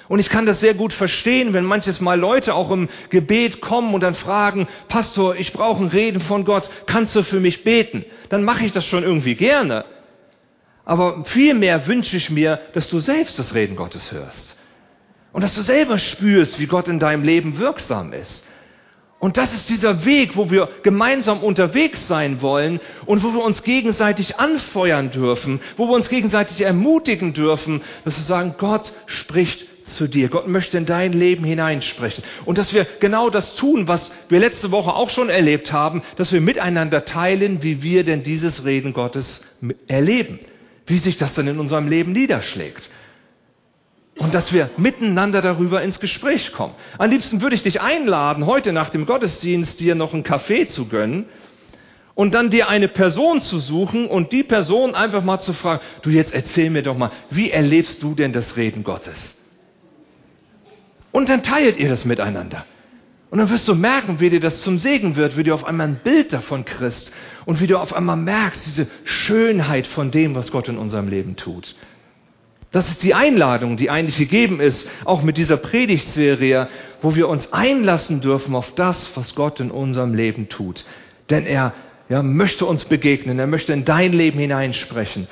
Und 0.07 0.19
ich 0.19 0.29
kann 0.29 0.45
das 0.45 0.59
sehr 0.59 0.75
gut 0.75 0.93
verstehen, 0.93 1.53
wenn 1.53 1.63
manches 1.63 1.99
Mal 1.99 2.19
Leute 2.19 2.53
auch 2.53 2.69
im 2.69 2.89
Gebet 3.09 3.59
kommen 3.59 3.93
und 3.95 4.01
dann 4.01 4.13
fragen, 4.13 4.67
Pastor, 4.87 5.35
ich 5.35 5.51
brauche 5.51 5.83
ein 5.83 5.89
Reden 5.89 6.21
von 6.21 6.45
Gott, 6.45 6.69
kannst 6.85 7.15
du 7.15 7.23
für 7.23 7.39
mich 7.39 7.63
beten? 7.63 8.05
Dann 8.29 8.43
mache 8.43 8.65
ich 8.65 8.71
das 8.71 8.85
schon 8.85 9.03
irgendwie 9.03 9.33
gerne. 9.33 9.85
Aber 10.85 11.25
vielmehr 11.25 11.87
wünsche 11.87 12.15
ich 12.15 12.29
mir, 12.29 12.59
dass 12.73 12.89
du 12.89 12.99
selbst 12.99 13.39
das 13.39 13.53
Reden 13.55 13.75
Gottes 13.75 14.11
hörst. 14.11 14.57
Und 15.33 15.43
dass 15.43 15.55
du 15.55 15.61
selber 15.61 15.97
spürst, 15.97 16.59
wie 16.59 16.67
Gott 16.67 16.87
in 16.87 16.99
deinem 16.99 17.23
Leben 17.23 17.57
wirksam 17.57 18.13
ist. 18.13 18.45
Und 19.19 19.37
das 19.37 19.53
ist 19.53 19.69
dieser 19.69 20.05
Weg, 20.05 20.37
wo 20.37 20.51
wir 20.51 20.69
gemeinsam 20.83 21.41
unterwegs 21.41 22.07
sein 22.07 22.41
wollen 22.41 22.79
und 23.05 23.23
wo 23.23 23.33
wir 23.33 23.43
uns 23.43 23.63
gegenseitig 23.63 24.37
anfeuern 24.37 25.09
dürfen, 25.09 25.61
wo 25.77 25.87
wir 25.87 25.95
uns 25.95 26.09
gegenseitig 26.09 26.61
ermutigen 26.61 27.33
dürfen, 27.33 27.81
dass 28.03 28.17
wir 28.17 28.23
sagen, 28.23 28.55
Gott 28.57 28.93
spricht 29.07 29.65
zu 29.85 30.07
dir. 30.07 30.29
Gott 30.29 30.47
möchte 30.47 30.77
in 30.77 30.85
dein 30.85 31.13
Leben 31.13 31.43
hineinsprechen. 31.43 32.23
Und 32.45 32.57
dass 32.57 32.73
wir 32.73 32.85
genau 32.99 33.29
das 33.29 33.55
tun, 33.55 33.87
was 33.87 34.11
wir 34.29 34.39
letzte 34.39 34.71
Woche 34.71 34.93
auch 34.93 35.09
schon 35.09 35.29
erlebt 35.29 35.71
haben, 35.71 36.03
dass 36.17 36.31
wir 36.31 36.41
miteinander 36.41 37.05
teilen, 37.05 37.63
wie 37.63 37.81
wir 37.81 38.03
denn 38.03 38.23
dieses 38.23 38.65
Reden 38.65 38.93
Gottes 38.93 39.43
erleben. 39.87 40.39
Wie 40.85 40.97
sich 40.99 41.17
das 41.17 41.33
dann 41.33 41.47
in 41.47 41.59
unserem 41.59 41.87
Leben 41.87 42.11
niederschlägt. 42.11 42.89
Und 44.17 44.33
dass 44.33 44.53
wir 44.53 44.69
miteinander 44.77 45.41
darüber 45.41 45.81
ins 45.81 45.99
Gespräch 45.99 46.53
kommen. 46.53 46.73
Am 46.97 47.09
liebsten 47.09 47.41
würde 47.41 47.55
ich 47.55 47.63
dich 47.63 47.81
einladen, 47.81 48.45
heute 48.45 48.71
nach 48.71 48.89
dem 48.89 49.05
Gottesdienst 49.05 49.79
dir 49.79 49.95
noch 49.95 50.13
einen 50.13 50.23
Kaffee 50.23 50.67
zu 50.67 50.87
gönnen 50.87 51.25
und 52.13 52.33
dann 52.33 52.49
dir 52.49 52.69
eine 52.69 52.87
Person 52.87 53.41
zu 53.41 53.59
suchen 53.59 54.07
und 54.07 54.31
die 54.31 54.43
Person 54.43 54.95
einfach 54.95 55.21
mal 55.21 55.39
zu 55.39 55.51
fragen, 55.51 55.81
du 56.01 56.09
jetzt 56.09 56.33
erzähl 56.33 56.69
mir 56.69 56.81
doch 56.81 56.97
mal, 56.97 57.11
wie 57.29 57.51
erlebst 57.51 58.01
du 58.01 58.15
denn 58.15 58.31
das 58.31 58.55
Reden 58.55 58.85
Gottes? 58.85 59.37
Und 61.11 61.29
dann 61.29 61.43
teilt 61.43 61.77
ihr 61.77 61.89
das 61.89 62.05
miteinander. 62.05 62.65
Und 63.35 63.39
dann 63.39 63.49
wirst 63.49 63.67
du 63.67 63.75
merken, 63.75 64.21
wie 64.21 64.29
dir 64.29 64.39
das 64.39 64.61
zum 64.61 64.79
Segen 64.79 65.17
wird, 65.17 65.35
wie 65.35 65.43
du 65.43 65.53
auf 65.53 65.65
einmal 65.65 65.89
ein 65.89 65.99
Bild 66.01 66.31
davon 66.31 66.63
kriegst 66.63 67.11
und 67.45 67.59
wie 67.59 67.67
du 67.67 67.77
auf 67.77 67.93
einmal 67.93 68.15
merkst, 68.15 68.65
diese 68.65 68.87
Schönheit 69.03 69.87
von 69.87 70.09
dem, 70.09 70.35
was 70.35 70.53
Gott 70.53 70.69
in 70.69 70.77
unserem 70.77 71.09
Leben 71.09 71.35
tut. 71.35 71.75
Das 72.71 72.87
ist 72.87 73.03
die 73.03 73.13
Einladung, 73.13 73.75
die 73.75 73.89
eigentlich 73.89 74.17
gegeben 74.17 74.61
ist, 74.61 74.89
auch 75.03 75.21
mit 75.21 75.35
dieser 75.35 75.57
Predigtserie, 75.57 76.69
wo 77.01 77.17
wir 77.17 77.27
uns 77.27 77.51
einlassen 77.51 78.21
dürfen 78.21 78.55
auf 78.55 78.73
das, 78.75 79.11
was 79.17 79.35
Gott 79.35 79.59
in 79.59 79.69
unserem 79.69 80.13
Leben 80.13 80.47
tut. 80.47 80.85
Denn 81.29 81.45
er 81.45 81.73
ja, 82.07 82.23
möchte 82.23 82.65
uns 82.65 82.85
begegnen, 82.85 83.37
er 83.37 83.47
möchte 83.47 83.73
in 83.73 83.83
dein 83.83 84.13
Leben 84.13 84.39
hineinsprechen. 84.39 85.27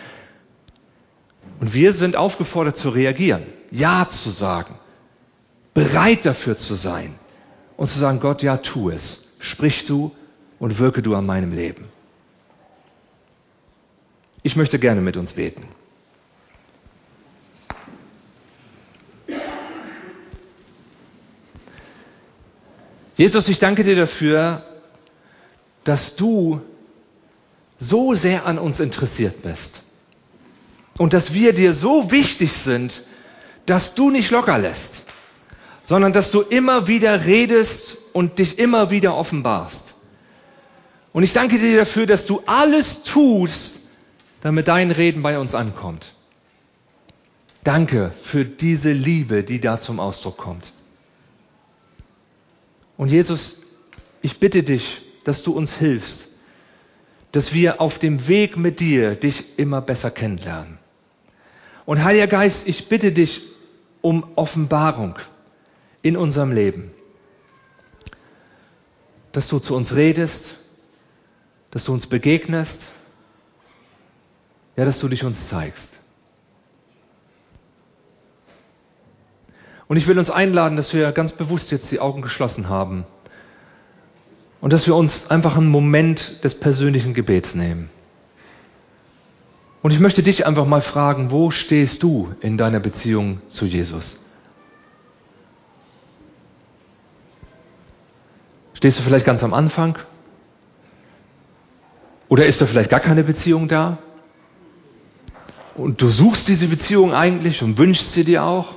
Und 1.61 1.73
wir 1.73 1.93
sind 1.93 2.17
aufgefordert 2.17 2.75
zu 2.75 2.89
reagieren, 2.89 3.43
Ja 3.71 4.09
zu 4.09 4.29
sagen 4.29 4.75
bereit 5.73 6.25
dafür 6.25 6.57
zu 6.57 6.75
sein 6.75 7.15
und 7.77 7.89
zu 7.89 7.99
sagen, 7.99 8.19
Gott, 8.19 8.41
ja, 8.43 8.57
tu 8.57 8.89
es. 8.89 9.23
Sprich 9.39 9.85
du 9.85 10.11
und 10.59 10.79
wirke 10.79 11.01
du 11.01 11.15
an 11.15 11.25
meinem 11.25 11.53
Leben. 11.53 11.89
Ich 14.41 14.55
möchte 14.55 14.79
gerne 14.79 15.01
mit 15.01 15.17
uns 15.17 15.33
beten. 15.33 15.67
Jesus, 23.15 23.47
ich 23.47 23.59
danke 23.59 23.83
dir 23.83 23.95
dafür, 23.95 24.65
dass 25.83 26.15
du 26.15 26.61
so 27.79 28.13
sehr 28.13 28.45
an 28.45 28.57
uns 28.57 28.79
interessiert 28.79 29.43
bist 29.43 29.83
und 30.97 31.13
dass 31.13 31.33
wir 31.33 31.53
dir 31.53 31.75
so 31.75 32.11
wichtig 32.11 32.51
sind, 32.51 33.03
dass 33.65 33.93
du 33.93 34.09
nicht 34.09 34.31
locker 34.31 34.57
lässt 34.57 35.02
sondern 35.85 36.13
dass 36.13 36.31
du 36.31 36.41
immer 36.41 36.87
wieder 36.87 37.25
redest 37.25 37.97
und 38.13 38.39
dich 38.39 38.57
immer 38.57 38.89
wieder 38.89 39.15
offenbarst. 39.15 39.93
Und 41.11 41.23
ich 41.23 41.33
danke 41.33 41.59
dir 41.59 41.77
dafür, 41.77 42.05
dass 42.05 42.25
du 42.25 42.41
alles 42.45 43.03
tust, 43.03 43.79
damit 44.41 44.67
dein 44.67 44.91
Reden 44.91 45.21
bei 45.21 45.37
uns 45.37 45.53
ankommt. 45.53 46.13
Danke 47.63 48.11
für 48.23 48.45
diese 48.45 48.91
Liebe, 48.91 49.43
die 49.43 49.59
da 49.59 49.79
zum 49.79 49.99
Ausdruck 49.99 50.37
kommt. 50.37 50.73
Und 52.97 53.09
Jesus, 53.09 53.61
ich 54.21 54.39
bitte 54.39 54.63
dich, 54.63 55.01
dass 55.23 55.43
du 55.43 55.53
uns 55.53 55.77
hilfst, 55.77 56.29
dass 57.31 57.53
wir 57.53 57.81
auf 57.81 57.99
dem 57.99 58.27
Weg 58.27 58.57
mit 58.57 58.79
dir 58.79 59.15
dich 59.15 59.57
immer 59.57 59.81
besser 59.81 60.11
kennenlernen. 60.11 60.77
Und 61.85 62.03
Heiliger 62.03 62.27
Geist, 62.27 62.67
ich 62.67 62.87
bitte 62.89 63.11
dich 63.11 63.41
um 64.01 64.25
Offenbarung 64.35 65.15
in 66.03 66.15
unserem 66.15 66.51
Leben. 66.51 66.91
Dass 69.31 69.47
du 69.47 69.57
zu 69.57 69.75
uns 69.75 69.95
redest, 69.95 70.55
dass 71.71 71.85
du 71.85 71.93
uns 71.93 72.05
begegnest, 72.05 72.77
ja, 74.75 74.85
dass 74.85 74.99
du 74.99 75.07
dich 75.07 75.23
uns 75.23 75.47
zeigst. 75.47 75.89
Und 79.87 79.97
ich 79.97 80.07
will 80.07 80.19
uns 80.19 80.29
einladen, 80.29 80.77
dass 80.77 80.93
wir 80.93 81.11
ganz 81.11 81.31
bewusst 81.31 81.71
jetzt 81.71 81.91
die 81.91 81.99
Augen 81.99 82.21
geschlossen 82.21 82.69
haben 82.69 83.05
und 84.61 84.71
dass 84.71 84.87
wir 84.87 84.95
uns 84.95 85.29
einfach 85.29 85.57
einen 85.57 85.67
Moment 85.67 86.43
des 86.43 86.55
persönlichen 86.55 87.13
Gebets 87.13 87.53
nehmen. 87.53 87.89
Und 89.81 89.91
ich 89.91 89.99
möchte 89.99 90.23
dich 90.23 90.47
einfach 90.47 90.65
mal 90.65 90.81
fragen, 90.81 91.31
wo 91.31 91.51
stehst 91.51 92.01
du 92.01 92.33
in 92.39 92.57
deiner 92.57 92.79
Beziehung 92.79 93.41
zu 93.47 93.65
Jesus? 93.65 94.22
Stehst 98.83 98.99
du 98.99 99.03
vielleicht 99.03 99.25
ganz 99.25 99.41
am 99.45 99.53
Anfang? 99.53 99.97
Oder 102.27 102.47
ist 102.47 102.59
da 102.59 102.65
vielleicht 102.65 102.89
gar 102.89 102.99
keine 102.99 103.23
Beziehung 103.23 103.69
da? 103.69 103.99
Und 105.75 106.01
du 106.01 106.09
suchst 106.09 106.49
diese 106.49 106.67
Beziehung 106.67 107.13
eigentlich 107.13 107.63
und 107.63 107.77
wünschst 107.77 108.11
sie 108.11 108.25
dir 108.25 108.43
auch? 108.43 108.75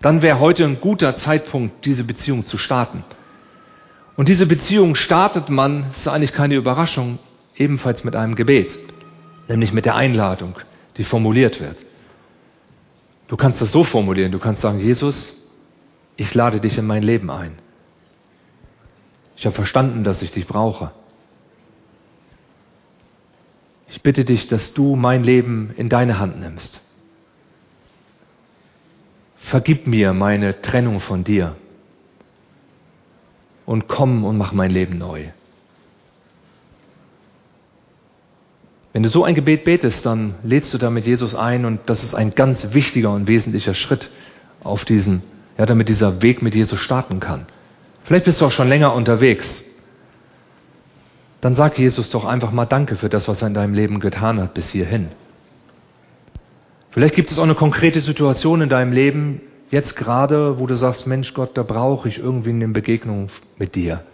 Dann 0.00 0.22
wäre 0.22 0.40
heute 0.40 0.64
ein 0.64 0.80
guter 0.80 1.14
Zeitpunkt, 1.18 1.86
diese 1.86 2.02
Beziehung 2.02 2.46
zu 2.46 2.58
starten. 2.58 3.04
Und 4.16 4.28
diese 4.28 4.44
Beziehung 4.44 4.96
startet 4.96 5.48
man, 5.50 5.92
ist 5.92 6.08
eigentlich 6.08 6.32
keine 6.32 6.56
Überraschung, 6.56 7.20
ebenfalls 7.56 8.02
mit 8.02 8.16
einem 8.16 8.34
Gebet, 8.34 8.76
nämlich 9.46 9.72
mit 9.72 9.84
der 9.84 9.94
Einladung, 9.94 10.56
die 10.96 11.04
formuliert 11.04 11.60
wird. 11.60 11.76
Du 13.28 13.36
kannst 13.36 13.62
das 13.62 13.70
so 13.70 13.84
formulieren, 13.84 14.32
du 14.32 14.40
kannst 14.40 14.62
sagen, 14.62 14.80
Jesus, 14.80 15.40
ich 16.16 16.34
lade 16.34 16.58
dich 16.58 16.76
in 16.76 16.88
mein 16.88 17.04
Leben 17.04 17.30
ein. 17.30 17.52
Ich 19.42 19.46
habe 19.46 19.56
verstanden, 19.56 20.04
dass 20.04 20.22
ich 20.22 20.30
dich 20.30 20.46
brauche. 20.46 20.92
Ich 23.88 24.00
bitte 24.00 24.24
dich, 24.24 24.46
dass 24.46 24.72
du 24.72 24.94
mein 24.94 25.24
Leben 25.24 25.74
in 25.76 25.88
deine 25.88 26.20
Hand 26.20 26.38
nimmst. 26.38 26.80
Vergib 29.38 29.88
mir 29.88 30.12
meine 30.12 30.60
Trennung 30.60 31.00
von 31.00 31.24
dir. 31.24 31.56
und 33.66 33.88
komm 33.88 34.24
und 34.24 34.38
mach 34.38 34.52
mein 34.52 34.70
Leben 34.70 34.96
neu. 34.98 35.30
Wenn 38.92 39.02
du 39.02 39.08
so 39.08 39.24
ein 39.24 39.34
Gebet 39.34 39.64
betest, 39.64 40.06
dann 40.06 40.36
lädst 40.44 40.72
du 40.72 40.78
damit 40.78 41.04
Jesus 41.04 41.34
ein 41.34 41.64
und 41.64 41.80
das 41.86 42.04
ist 42.04 42.14
ein 42.14 42.30
ganz 42.30 42.74
wichtiger 42.74 43.12
und 43.12 43.26
wesentlicher 43.26 43.74
Schritt 43.74 44.08
auf 44.62 44.84
diesen, 44.84 45.24
ja, 45.58 45.66
damit 45.66 45.88
dieser 45.88 46.22
Weg 46.22 46.42
mit 46.42 46.54
Jesus 46.54 46.78
starten 46.78 47.18
kann. 47.18 47.48
Vielleicht 48.04 48.24
bist 48.24 48.40
du 48.40 48.46
auch 48.46 48.52
schon 48.52 48.68
länger 48.68 48.94
unterwegs. 48.94 49.64
Dann 51.40 51.56
sag 51.56 51.78
Jesus 51.78 52.10
doch 52.10 52.24
einfach 52.24 52.52
mal 52.52 52.66
Danke 52.66 52.96
für 52.96 53.08
das, 53.08 53.28
was 53.28 53.42
er 53.42 53.48
in 53.48 53.54
deinem 53.54 53.74
Leben 53.74 54.00
getan 54.00 54.40
hat 54.40 54.54
bis 54.54 54.70
hierhin. 54.70 55.08
Vielleicht 56.90 57.14
gibt 57.14 57.30
es 57.30 57.38
auch 57.38 57.44
eine 57.44 57.54
konkrete 57.54 58.00
Situation 58.00 58.60
in 58.60 58.68
deinem 58.68 58.92
Leben, 58.92 59.40
jetzt 59.70 59.96
gerade, 59.96 60.58
wo 60.60 60.66
du 60.66 60.74
sagst, 60.74 61.06
Mensch 61.06 61.32
Gott, 61.34 61.56
da 61.56 61.62
brauche 61.62 62.08
ich 62.08 62.18
irgendwie 62.18 62.50
eine 62.50 62.68
Begegnung 62.68 63.28
mit 63.58 63.74
dir. 63.74 64.04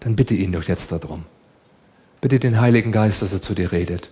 Dann 0.00 0.16
bitte 0.16 0.34
ihn 0.34 0.52
doch 0.52 0.64
jetzt 0.64 0.90
darum. 0.90 1.24
Bitte 2.20 2.38
den 2.38 2.60
Heiligen 2.60 2.90
Geist, 2.90 3.22
dass 3.22 3.32
er 3.32 3.40
zu 3.40 3.54
dir 3.54 3.70
redet. 3.70 4.10